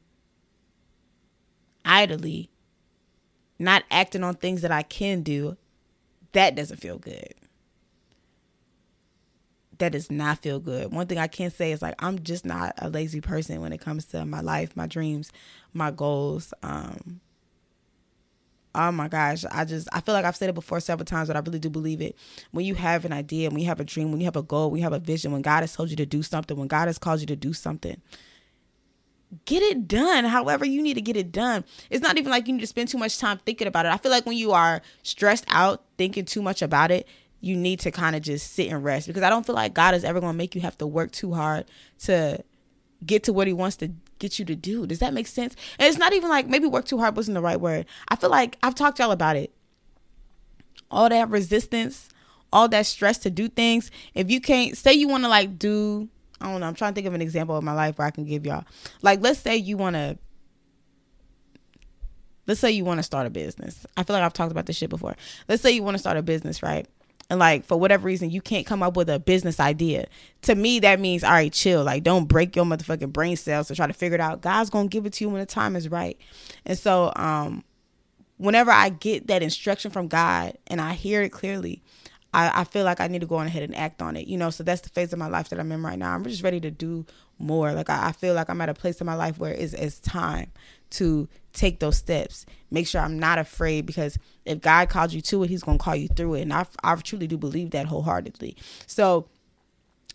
idly 1.86 2.50
not 3.58 3.84
acting 3.92 4.24
on 4.24 4.34
things 4.36 4.62
that 4.62 4.72
I 4.72 4.82
can 4.82 5.22
do, 5.22 5.56
that 6.32 6.56
doesn't 6.56 6.78
feel 6.78 6.98
good 6.98 7.34
that 9.82 9.92
does 9.92 10.12
not 10.12 10.40
feel 10.40 10.60
good. 10.60 10.92
One 10.92 11.08
thing 11.08 11.18
I 11.18 11.28
can 11.28 11.52
say 11.52 11.72
is 11.72 11.82
like 11.82 11.96
I'm 12.00 12.24
just 12.24 12.46
not 12.46 12.74
a 12.78 12.90
lazy 12.90 13.20
person 13.20 13.62
when 13.62 13.74
it 13.74 13.82
comes 13.82 14.06
to 14.06 14.26
my 14.26 14.42
life, 14.42 14.76
my 14.76 14.88
dreams, 14.88 15.32
my 15.74 15.92
goals. 15.92 16.54
Um 16.64 17.20
oh 18.76 18.92
my 18.92 19.08
gosh, 19.08 19.44
I 19.52 19.66
just 19.66 19.88
I 19.92 20.02
feel 20.02 20.14
like 20.14 20.24
I've 20.24 20.36
said 20.36 20.50
it 20.50 20.56
before 20.56 20.80
several 20.80 21.06
times, 21.06 21.28
but 21.30 21.36
I 21.36 21.40
really 21.40 21.60
do 21.60 21.70
believe 21.70 22.00
it. 22.00 22.16
When 22.52 22.64
you 22.64 22.76
have 22.76 23.06
an 23.06 23.12
idea, 23.12 23.50
when 23.50 23.60
you 23.60 23.66
have 23.66 23.80
a 23.80 23.84
dream, 23.84 24.12
when 24.12 24.22
you 24.22 24.26
have 24.26 24.36
a 24.36 24.44
goal, 24.44 24.70
when 24.70 24.78
you 24.78 24.84
have 24.84 24.94
a 24.94 25.00
vision, 25.00 25.32
when 25.32 25.42
God 25.42 25.62
has 25.62 25.74
told 25.74 25.90
you 25.90 25.96
to 25.98 26.06
do 26.06 26.22
something, 26.22 26.56
when 26.56 26.68
God 26.68 26.88
has 26.88 27.00
called 27.00 27.20
you 27.20 27.26
to 27.28 27.36
do 27.36 27.52
something, 27.52 28.00
get 29.46 29.64
it 29.64 29.88
done 29.88 30.26
however 30.26 30.64
you 30.64 30.84
need 30.84 30.94
to 30.94 31.02
get 31.02 31.18
it 31.18 31.32
done. 31.32 31.64
It's 31.90 32.04
not 32.04 32.20
even 32.20 32.32
like 32.32 32.48
you 32.48 32.54
need 32.54 32.62
to 32.62 32.68
spend 32.68 32.90
too 32.90 33.00
much 33.00 33.18
time 33.18 33.40
thinking 33.46 33.68
about 33.68 33.88
it. 33.88 33.92
I 33.92 33.98
feel 33.98 34.12
like 34.12 34.28
when 34.28 34.38
you 34.38 34.52
are 34.52 34.84
stressed 35.02 35.46
out 35.48 35.84
thinking 35.98 36.26
too 36.26 36.44
much 36.44 36.62
about 36.62 36.92
it, 36.92 37.08
you 37.42 37.58
need 37.58 37.80
to 37.82 37.92
kind 37.92 38.16
of 38.16 38.22
just 38.22 38.54
sit 38.54 38.72
and 38.72 38.84
rest 38.84 39.08
because 39.08 39.24
I 39.24 39.30
don't 39.30 39.46
feel 39.46 39.56
like 39.56 39.74
God 39.74 39.96
is 39.96 40.04
ever 40.04 40.20
going 40.20 40.34
to 40.34 40.38
make 40.38 40.56
you 40.56 40.62
have 40.62 40.78
to 40.78 40.88
work 40.88 41.12
too 41.12 41.34
hard 41.34 41.66
to 42.04 42.44
get 43.06 43.24
to 43.24 43.34
what 43.34 43.48
he 43.48 43.54
wants 43.54 43.76
to 43.78 43.92
get 44.20 44.38
you 44.38 44.46
to 44.46 44.56
do. 44.56 44.86
Does 44.86 45.00
that 45.00 45.14
make 45.14 45.28
sense? 45.28 45.56
And 45.80 45.90
it's 45.90 45.98
not 45.98 46.14
even 46.14 46.30
like 46.30 46.48
maybe 46.48 46.68
work 46.68 46.86
too 46.86 47.00
hard 47.00 47.16
wasn't 47.16 47.36
the 47.36 47.42
right 47.42 47.60
word. 47.60 47.88
I 48.08 48.16
feel 48.16 48.30
like 48.30 48.58
I've 48.62 48.76
talked 48.76 48.98
to 48.98 49.04
y'all 49.04 49.12
about 49.12 49.36
it. 49.36 49.52
All 50.92 51.10
that 51.10 51.30
resistance, 51.30 52.10
all 52.54 52.68
that 52.70 52.86
stress 52.86 53.18
to 53.20 53.30
do 53.30 53.48
things. 53.48 53.90
If 54.14 54.30
you 54.30 54.40
can't 54.40 54.78
say 54.78 54.94
you 54.94 55.08
want 55.08 55.24
to 55.24 55.30
like 55.30 55.58
do, 55.58 56.10
I 56.40 56.52
don't 56.52 56.60
know, 56.60 56.68
I'm 56.68 56.76
trying 56.76 56.94
to 56.94 56.96
think 56.96 57.08
of 57.08 57.16
an 57.16 57.22
example 57.22 57.58
of 57.58 57.64
my 57.64 57.74
life 57.74 57.98
where 57.98 58.08
I 58.08 58.12
can 58.12 58.26
give 58.26 58.46
y'all. 58.46 58.66
Like 59.02 59.22
let's 59.22 59.40
say 59.40 59.58
you 59.58 59.78
want 59.78 59.96
to 59.96 60.18
let's 62.46 62.60
say 62.60 62.72
you 62.72 62.86
want 62.86 63.00
to 63.00 63.04
start 63.04 63.26
a 63.26 63.32
business. 63.32 63.86
I 63.98 64.04
feel 64.04 64.16
like 64.16 64.24
I've 64.24 64.34
talked 64.34 64.52
about 64.52 64.68
this 64.68 64.76
shit 64.76 64.90
before. 64.90 65.16
Let's 65.48 65.64
say 65.64 65.72
you 65.72 65.82
want 65.82 65.96
to 65.96 66.00
start 66.00 66.18
a 66.18 66.22
business, 66.22 66.62
right? 66.62 66.88
And 67.32 67.40
like 67.40 67.66
for 67.66 67.80
whatever 67.80 68.06
reason 68.06 68.30
you 68.30 68.42
can't 68.42 68.66
come 68.66 68.84
up 68.84 68.98
with 68.98 69.10
a 69.10 69.18
business 69.18 69.60
idea 69.60 70.06
to 70.42 70.54
me 70.54 70.80
that 70.80 71.00
means 71.00 71.24
all 71.24 71.32
right 71.32 71.54
chill 71.54 71.82
like 71.82 72.04
don't 72.04 72.26
break 72.26 72.56
your 72.58 72.66
motherfucking 72.66 73.14
brain 73.14 73.38
cells 73.38 73.70
to 73.70 73.76
try 73.76 73.88
to 73.88 73.94
figure 73.94 74.16
it 74.16 74.22
out 74.22 74.42
god's 74.42 74.70
gonna 74.70 74.90
give 74.90 75.06
it 75.06 75.14
to 75.14 75.24
you 75.24 75.30
when 75.30 75.40
the 75.40 75.46
time 75.46 75.78
is 75.78 75.90
right 75.90 76.20
and 76.66 76.78
so 76.78 77.12
um 77.16 77.64
whenever 78.36 78.70
i 78.70 78.90
get 78.90 79.28
that 79.28 79.42
instruction 79.42 79.90
from 79.90 80.10
god 80.10 80.58
and 80.68 80.82
i 80.82 80.92
hear 80.92 81.22
it 81.22 81.30
clearly 81.30 81.82
I, 82.34 82.62
I 82.62 82.64
feel 82.64 82.86
like 82.86 83.02
I 83.02 83.08
need 83.08 83.20
to 83.20 83.28
go 83.28 83.36
on 83.36 83.48
ahead 83.48 83.64
and 83.64 83.76
act 83.76 84.02
on 84.02 84.16
it, 84.16 84.26
you 84.26 84.38
know. 84.38 84.52
So 84.52 84.64
that's 84.64 84.80
the 84.80 84.88
phase 84.90 85.12
of 85.12 85.20
my 85.20 85.28
life 85.28 85.50
that 85.50 85.60
I'm 85.60 85.70
in 85.70 85.84
right 85.84 86.00
now. 86.00 86.14
I'm 86.14 86.24
just 86.24 86.44
ready 86.44 86.62
to 86.62 86.72
do 86.72 87.06
more. 87.40 87.74
Like 87.74 87.90
I, 87.90 88.08
I 88.08 88.12
feel 88.14 88.34
like 88.34 88.50
I'm 88.50 88.62
at 88.62 88.70
a 88.70 88.74
place 88.74 89.02
in 89.02 89.06
my 89.06 89.16
life 89.16 89.38
where 89.38 89.52
it's, 89.52 89.74
it's 89.74 90.00
time 90.00 90.50
to 90.92 91.28
take 91.52 91.82
those 91.82 91.98
steps. 91.98 92.46
Make 92.70 92.88
sure 92.88 93.02
I'm 93.02 93.20
not 93.20 93.38
afraid 93.38 93.86
because 93.86 94.18
if 94.46 94.62
God 94.62 94.90
called 94.90 95.14
you 95.14 95.22
to 95.22 95.44
it, 95.44 95.50
He's 95.50 95.64
gonna 95.64 95.78
call 95.78 95.96
you 95.96 96.08
through 96.08 96.36
it. 96.36 96.42
And 96.42 96.54
I, 96.54 96.66
I 96.84 96.96
truly 96.96 97.28
do 97.28 97.38
believe 97.38 97.72
that 97.72 97.86
wholeheartedly. 97.86 98.56
So 98.88 99.28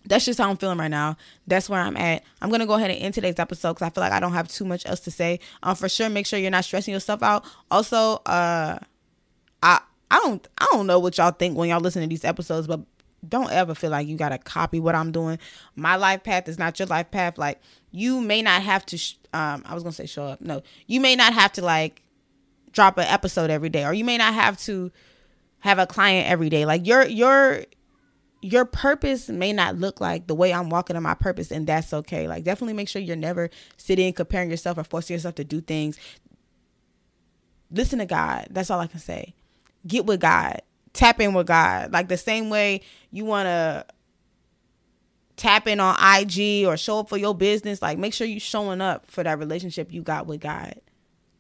that's 0.07 0.25
just 0.25 0.39
how 0.39 0.49
I'm 0.49 0.57
feeling 0.57 0.79
right 0.79 0.91
now. 0.91 1.17
That's 1.47 1.69
where 1.69 1.81
I'm 1.81 1.97
at. 1.97 2.23
I'm 2.41 2.51
gonna 2.51 2.67
go 2.67 2.75
ahead 2.75 2.91
and 2.91 3.01
end 3.01 3.15
today's 3.15 3.39
episode 3.39 3.75
because 3.75 3.87
I 3.87 3.91
feel 3.91 4.03
like 4.03 4.13
I 4.13 4.21
don't 4.21 4.33
have 4.33 4.49
too 4.49 4.65
much 4.65 4.87
else 4.87 5.01
to 5.01 5.11
say. 5.11 5.41
Um, 5.63 5.77
for 5.77 5.89
sure, 5.89 6.09
make 6.09 6.27
sure 6.27 6.39
you're 6.39 6.51
not 6.51 6.65
stressing 6.65 6.95
yourself 6.95 7.23
out. 7.23 7.45
Also, 7.71 8.15
uh, 8.27 8.79
I 9.63 9.81
I 10.11 10.19
don't 10.21 10.47
I 10.59 10.69
don't 10.73 10.87
know 10.87 10.99
what 10.99 11.19
y'all 11.19 11.33
think 11.33 11.57
when 11.57 11.69
y'all 11.69 11.81
listen 11.81 12.03
to 12.03 12.09
these 12.09 12.25
episodes, 12.25 12.67
but 12.67 12.81
don't 13.29 13.51
ever 13.51 13.75
feel 13.75 13.91
like 13.91 14.07
you 14.07 14.17
gotta 14.17 14.39
copy 14.39 14.79
what 14.79 14.95
I'm 14.95 15.11
doing. 15.11 15.39
My 15.75 15.97
life 15.97 16.23
path 16.23 16.49
is 16.49 16.59
not 16.59 16.79
your 16.79 16.87
life 16.87 17.11
path. 17.11 17.39
Like 17.39 17.61
you 17.91 18.21
may 18.21 18.43
not 18.43 18.63
have 18.63 18.87
to. 18.87 18.99
Sh- 18.99 19.15
um, 19.33 19.65
I 19.67 19.75
was 19.75 19.83
gonna 19.83 19.93
say 19.93 20.07
show 20.07 20.25
up. 20.27 20.41
No, 20.41 20.63
you 20.87 21.01
may 21.01 21.17
not 21.17 21.33
have 21.35 21.53
to 21.55 21.63
like 21.63 22.03
drop 22.77 22.99
an 22.99 23.07
episode 23.09 23.51
every 23.51 23.71
day, 23.71 23.85
or 23.85 23.95
you 23.95 24.05
may 24.05 24.19
not 24.19 24.35
have 24.35 24.59
to 24.59 24.93
have 25.61 25.79
a 25.79 25.87
client 25.87 26.31
every 26.31 26.51
day. 26.51 26.65
Like 26.67 26.87
your 26.87 27.05
your 27.07 27.65
your 28.43 28.67
purpose 28.67 29.29
may 29.29 29.53
not 29.53 29.77
look 29.77 30.01
like 30.01 30.27
the 30.29 30.35
way 30.35 30.53
I'm 30.53 30.69
walking 30.69 30.95
on 30.95 31.03
my 31.03 31.15
purpose, 31.15 31.51
and 31.51 31.67
that's 31.67 31.93
okay. 31.93 32.29
Like, 32.29 32.45
definitely 32.45 32.75
make 32.75 32.89
sure 32.89 33.03
you're 33.03 33.17
never 33.17 33.51
sitting 33.77 34.13
comparing 34.13 34.51
yourself 34.51 34.79
or 34.79 34.85
forcing 34.85 35.15
yourself 35.15 35.35
to 35.37 35.45
do 35.45 35.61
things. 35.61 35.99
Listen 37.73 37.99
to 37.99 38.07
God. 38.07 38.49
That's 38.51 38.71
all 38.71 38.79
I 38.79 38.87
can 38.87 39.01
say. 39.01 39.35
Get 39.87 40.07
with 40.07 40.21
God. 40.21 40.61
Tap 40.93 41.19
in 41.21 41.35
with 41.35 41.47
God. 41.47 41.93
Like 41.93 42.09
the 42.09 42.17
same 42.17 42.51
way 42.51 42.83
you 43.11 43.25
want 43.25 43.47
to 43.47 43.87
tap 45.37 45.67
in 45.67 45.81
on 45.81 45.97
IG 45.99 46.67
or 46.67 46.77
show 46.77 47.01
up 47.01 47.09
for 47.09 47.17
your 47.17 47.35
business, 47.35 47.83
like 47.83 47.99
make 47.99 48.15
sure 48.15 48.27
you're 48.27 48.39
showing 48.39 48.81
up 48.81 49.11
for 49.11 49.25
that 49.25 49.39
relationship 49.39 49.93
you 49.93 50.03
got 50.03 50.27
with 50.27 50.41
God 50.41 50.81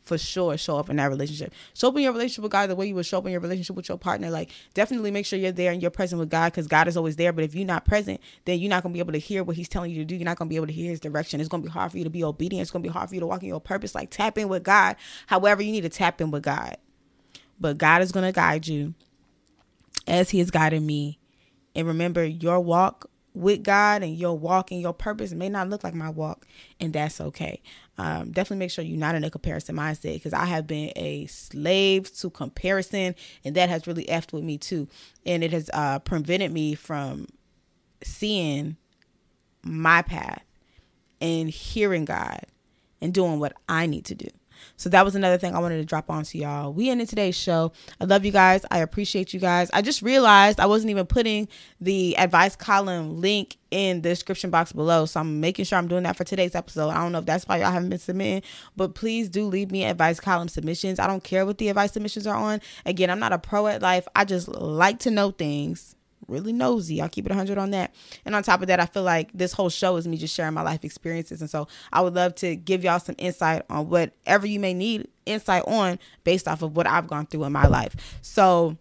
for 0.07 0.17
sure 0.17 0.57
show 0.57 0.79
up 0.79 0.89
in 0.89 0.97
that 0.97 1.11
relationship. 1.11 1.53
Show 1.75 1.89
up 1.89 1.97
in 1.97 2.03
your 2.03 2.13
relationship 2.13 2.45
with 2.45 2.53
God 2.53 2.71
the 2.71 2.77
way 2.77 2.87
you 2.87 2.95
would 2.95 3.05
show 3.05 3.19
up 3.19 3.27
in 3.27 3.33
your 3.33 3.41
relationship 3.41 3.75
with 3.75 3.89
your 3.89 3.99
partner. 3.99 4.31
Like, 4.31 4.51
definitely 4.73 5.11
make 5.11 5.27
sure 5.27 5.39
you're 5.39 5.53
there 5.53 5.73
and 5.73 5.83
you're 5.83 5.91
present 5.91 6.21
with 6.21 6.31
God 6.31 6.53
because 6.53 6.69
God 6.69 6.87
is 6.87 6.97
always 6.97 7.17
there. 7.17 7.33
But 7.33 7.45
if 7.45 7.55
you're 7.55 7.67
not 7.67 7.85
present, 7.85 8.21
then 8.45 8.61
you're 8.61 8.71
not 8.71 8.85
going 8.85 8.93
to 8.93 8.97
be 8.97 9.01
able 9.01 9.13
to 9.13 9.19
hear 9.19 9.43
what 9.43 9.57
He's 9.57 9.69
telling 9.69 9.91
you 9.91 9.99
to 9.99 10.05
do. 10.05 10.15
You're 10.15 10.25
not 10.25 10.39
going 10.39 10.49
to 10.49 10.51
be 10.51 10.57
able 10.57 10.69
to 10.69 10.73
hear 10.73 10.91
His 10.91 11.01
direction. 11.01 11.41
It's 11.41 11.49
going 11.49 11.63
to 11.63 11.69
be 11.69 11.73
hard 11.73 11.91
for 11.91 11.99
you 11.99 12.05
to 12.05 12.11
be 12.11 12.23
obedient. 12.23 12.63
It's 12.63 12.71
going 12.71 12.83
to 12.85 12.89
be 12.89 12.93
hard 12.93 13.09
for 13.09 13.17
you 13.17 13.21
to 13.21 13.27
walk 13.27 13.43
in 13.43 13.49
your 13.49 13.61
purpose. 13.61 13.95
Like, 13.95 14.11
tap 14.11 14.39
in 14.39 14.49
with 14.49 14.63
God. 14.63 14.97
However, 15.27 15.63
you 15.63 15.73
need 15.73 15.83
to 15.83 15.89
tap 15.89 16.21
in 16.21 16.31
with 16.31 16.45
God. 16.45 16.77
But 17.59 17.79
God 17.79 18.01
is 18.03 18.13
going 18.13 18.27
to 18.27 18.33
guide 18.33 18.69
you 18.69 18.95
as 20.07 20.31
He 20.31 20.39
has 20.39 20.53
guided 20.53 20.83
me. 20.83 21.19
And 21.75 21.87
remember, 21.87 22.25
your 22.25 22.61
walk 22.61 23.11
with 23.37 23.62
God 23.62 24.02
and 24.02 24.16
your 24.16 24.37
walk 24.37 24.71
and 24.71 24.81
your 24.81 24.95
purpose 24.95 25.33
may 25.33 25.50
not 25.50 25.69
look 25.69 25.85
like 25.85 25.95
my 25.95 26.09
walk, 26.09 26.47
and 26.81 26.93
that's 26.93 27.21
okay. 27.21 27.61
Um, 27.99 28.33
definitely 28.33 28.57
make 28.57 28.71
sure 28.71 28.83
you're 28.83 28.99
not 28.99 29.14
in 29.14 29.25
a 29.25 29.31
comparison 29.31 29.76
mindset 29.76 30.14
because 30.14 30.33
I 30.33 30.47
have 30.47 30.66
been 30.66 30.90
a 30.97 31.26
slave 31.26 32.11
to 32.16 32.31
comparison, 32.31 33.14
and 33.45 33.55
that 33.55 33.69
has 33.69 33.87
really 33.87 34.07
effed 34.07 34.33
with 34.33 34.43
me 34.43 34.57
too, 34.57 34.88
and 35.26 35.45
it 35.45 35.52
has 35.52 35.69
uh, 35.75 35.99
prevented 35.99 36.50
me 36.50 36.75
from 36.75 37.26
seeing 38.02 38.76
my 39.62 40.00
path 40.00 40.43
and 41.21 41.50
hearing 41.50 42.07
God 42.07 42.40
and 43.02 43.12
doing 43.12 43.38
what 43.38 43.52
I 43.69 43.85
need 43.85 44.07
to 44.07 44.14
do. 44.14 44.28
So 44.77 44.89
that 44.91 45.05
was 45.05 45.15
another 45.15 45.39
thing 45.39 45.55
I 45.55 45.59
wanted 45.59 45.79
to 45.79 45.85
drop 45.85 46.11
on 46.11 46.25
to 46.25 46.39
y'all. 46.39 46.73
We 46.73 46.91
ended 46.91 47.09
today's 47.09 47.37
show. 47.37 47.73
I 48.01 48.05
love 48.05 48.25
you 48.25 48.33
guys. 48.33 48.65
I 48.71 48.79
appreciate 48.79 49.33
you 49.33 49.41
guys. 49.41 49.71
I 49.73 49.83
just 49.83 50.03
realized 50.03 50.61
I 50.61 50.67
wasn't 50.67 50.91
even 50.91 51.07
putting 51.07 51.49
the 51.81 52.17
advice 52.19 52.57
column 52.57 53.21
link 53.21 53.57
in 53.71 54.03
the 54.03 54.09
description 54.09 54.51
box 54.51 54.73
below. 54.73 55.07
So 55.07 55.21
I'm 55.21 55.41
making 55.41 55.65
sure 55.65 55.79
I'm 55.79 55.89
doing 55.89 56.05
that 56.05 56.17
for 56.17 56.25
today's 56.25 56.55
episode. 56.55 56.91
I 56.91 57.03
don't 57.03 57.13
know 57.13 57.19
if 57.19 57.27
that's 57.27 57.47
why 57.47 57.59
y'all 57.59 57.73
haven't 57.73 57.91
been 57.91 57.99
submitting, 57.99 58.43
but 58.77 58.95
please 58.95 59.29
do 59.29 59.47
leave 59.47 59.71
me 59.71 59.85
advice 59.85 60.21
column 60.21 60.49
submissions. 60.49 60.99
I 60.99 61.07
don't 61.07 61.25
care 61.25 61.45
what 61.45 61.59
the 61.59 61.69
advice 61.69 61.93
submissions 61.93 62.27
are 62.27 62.37
on. 62.37 62.61
Again, 62.85 63.11
I'm 63.11 63.19
not 63.19 63.33
a 63.33 63.39
pro 63.39 63.67
at 63.67 63.83
life. 63.83 64.07
I 64.15 64.25
just 64.25 64.49
like 64.49 65.01
to 65.01 65.11
know 65.11 65.31
things 65.31 65.96
really 66.28 66.52
nosy. 66.52 67.00
I'll 67.00 67.09
keep 67.09 67.26
it 67.26 67.30
100 67.30 67.59
on 67.59 67.71
that. 67.71 67.95
And 68.25 68.35
on 68.35 68.42
top 68.42 68.61
of 68.61 68.68
that, 68.68 68.80
I 68.80 68.87
feel 68.87 69.02
like 69.02 69.30
this 69.33 69.53
whole 69.53 69.68
show 69.68 69.96
is 69.96 70.07
me 70.07 70.16
just 70.16 70.35
sharing 70.35 70.55
my 70.55 70.62
life 70.62 70.85
experiences. 70.85 71.40
And 71.40 71.51
so 71.51 71.68
I 71.92 72.01
would 72.01 72.14
love 72.14 72.35
to 72.37 72.57
give 72.57 72.85
y'all 72.85 73.01
some 73.01 73.14
insight 73.18 73.62
on 73.70 73.88
whatever 73.88 74.46
you 74.46 74.61
may 74.61 74.74
need 74.74 75.09
insight 75.24 75.64
on 75.66 75.98
based 76.24 76.48
off 76.48 76.62
of 76.62 76.77
what 76.77 76.87
I've 76.87 77.09
gone 77.09 77.27
through 77.27 77.44
in 77.44 77.53
my 77.53 77.66
life. 77.66 78.18
So, 78.22 78.77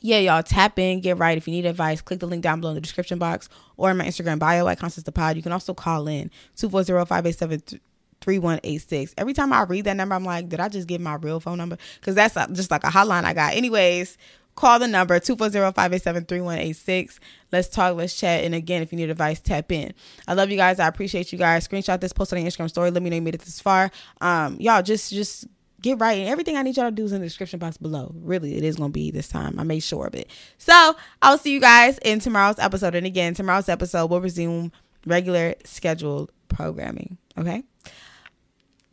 yeah, 0.00 0.18
y'all 0.18 0.42
tap 0.42 0.78
in, 0.78 1.00
get 1.00 1.18
right. 1.18 1.36
If 1.36 1.48
you 1.48 1.52
need 1.52 1.66
advice, 1.66 2.00
click 2.00 2.20
the 2.20 2.26
link 2.26 2.42
down 2.42 2.60
below 2.60 2.70
in 2.70 2.74
the 2.76 2.80
description 2.80 3.18
box 3.18 3.48
or 3.76 3.90
in 3.90 3.96
my 3.96 4.04
Instagram 4.04 4.38
bio 4.38 4.68
at 4.68 4.78
Constance 4.78 5.04
the 5.04 5.12
Pod. 5.12 5.36
You 5.36 5.42
can 5.42 5.52
also 5.52 5.74
call 5.74 6.06
in 6.06 6.30
240 6.56 7.06
587 7.06 7.80
3186. 8.20 9.14
Every 9.18 9.32
time 9.32 9.52
I 9.52 9.62
read 9.62 9.84
that 9.84 9.96
number, 9.96 10.14
I'm 10.14 10.24
like, 10.24 10.48
did 10.48 10.60
I 10.60 10.68
just 10.68 10.88
give 10.88 11.00
my 11.00 11.14
real 11.14 11.40
phone 11.40 11.58
number? 11.58 11.78
Because 12.00 12.14
that's 12.14 12.36
uh, 12.36 12.46
just 12.48 12.70
like 12.70 12.84
a 12.84 12.88
hotline 12.88 13.24
I 13.24 13.34
got. 13.34 13.54
Anyways, 13.54 14.18
call 14.56 14.78
the 14.78 14.88
number 14.88 15.20
240-587-3186 15.20 17.18
let's 17.52 17.68
talk 17.68 17.96
let's 17.96 18.16
chat. 18.16 18.44
And 18.44 18.54
again 18.54 18.82
if 18.82 18.92
you 18.92 18.98
need 18.98 19.10
advice 19.10 19.40
tap 19.40 19.70
in. 19.72 19.92
I 20.26 20.34
love 20.34 20.50
you 20.50 20.56
guys. 20.56 20.80
I 20.80 20.88
appreciate 20.88 21.32
you 21.32 21.38
guys. 21.38 21.66
Screenshot 21.66 22.00
this 22.00 22.12
post 22.12 22.32
on 22.32 22.40
your 22.40 22.50
instagram 22.50 22.68
story. 22.68 22.90
Let 22.90 23.02
me 23.02 23.10
know 23.10 23.16
you 23.16 23.22
made 23.22 23.34
it 23.34 23.42
this 23.42 23.60
far. 23.60 23.90
Um 24.20 24.56
y'all 24.58 24.82
just 24.82 25.10
just 25.10 25.46
get 25.82 26.00
right 26.00 26.18
and 26.18 26.28
everything 26.28 26.56
i 26.56 26.62
need 26.62 26.74
y'all 26.74 26.86
to 26.86 26.90
do 26.90 27.04
is 27.04 27.12
in 27.12 27.20
the 27.20 27.26
description 27.26 27.58
box 27.58 27.76
below. 27.76 28.12
Really 28.16 28.56
it 28.56 28.64
is 28.64 28.76
gonna 28.76 28.90
be 28.90 29.10
this 29.10 29.28
time. 29.28 29.58
I 29.58 29.62
made 29.62 29.80
sure 29.80 30.06
of 30.06 30.14
it. 30.14 30.30
So 30.58 30.96
i'll 31.22 31.38
see 31.38 31.52
you 31.52 31.60
guys 31.60 31.98
in 31.98 32.18
tomorrow's 32.18 32.58
episode. 32.58 32.94
And 32.94 33.06
again 33.06 33.34
tomorrow's 33.34 33.68
episode 33.68 34.10
will 34.10 34.20
resume 34.20 34.72
regular 35.06 35.54
scheduled 35.64 36.32
programming. 36.48 37.18
Okay? 37.38 37.62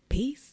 Peace 0.09 0.52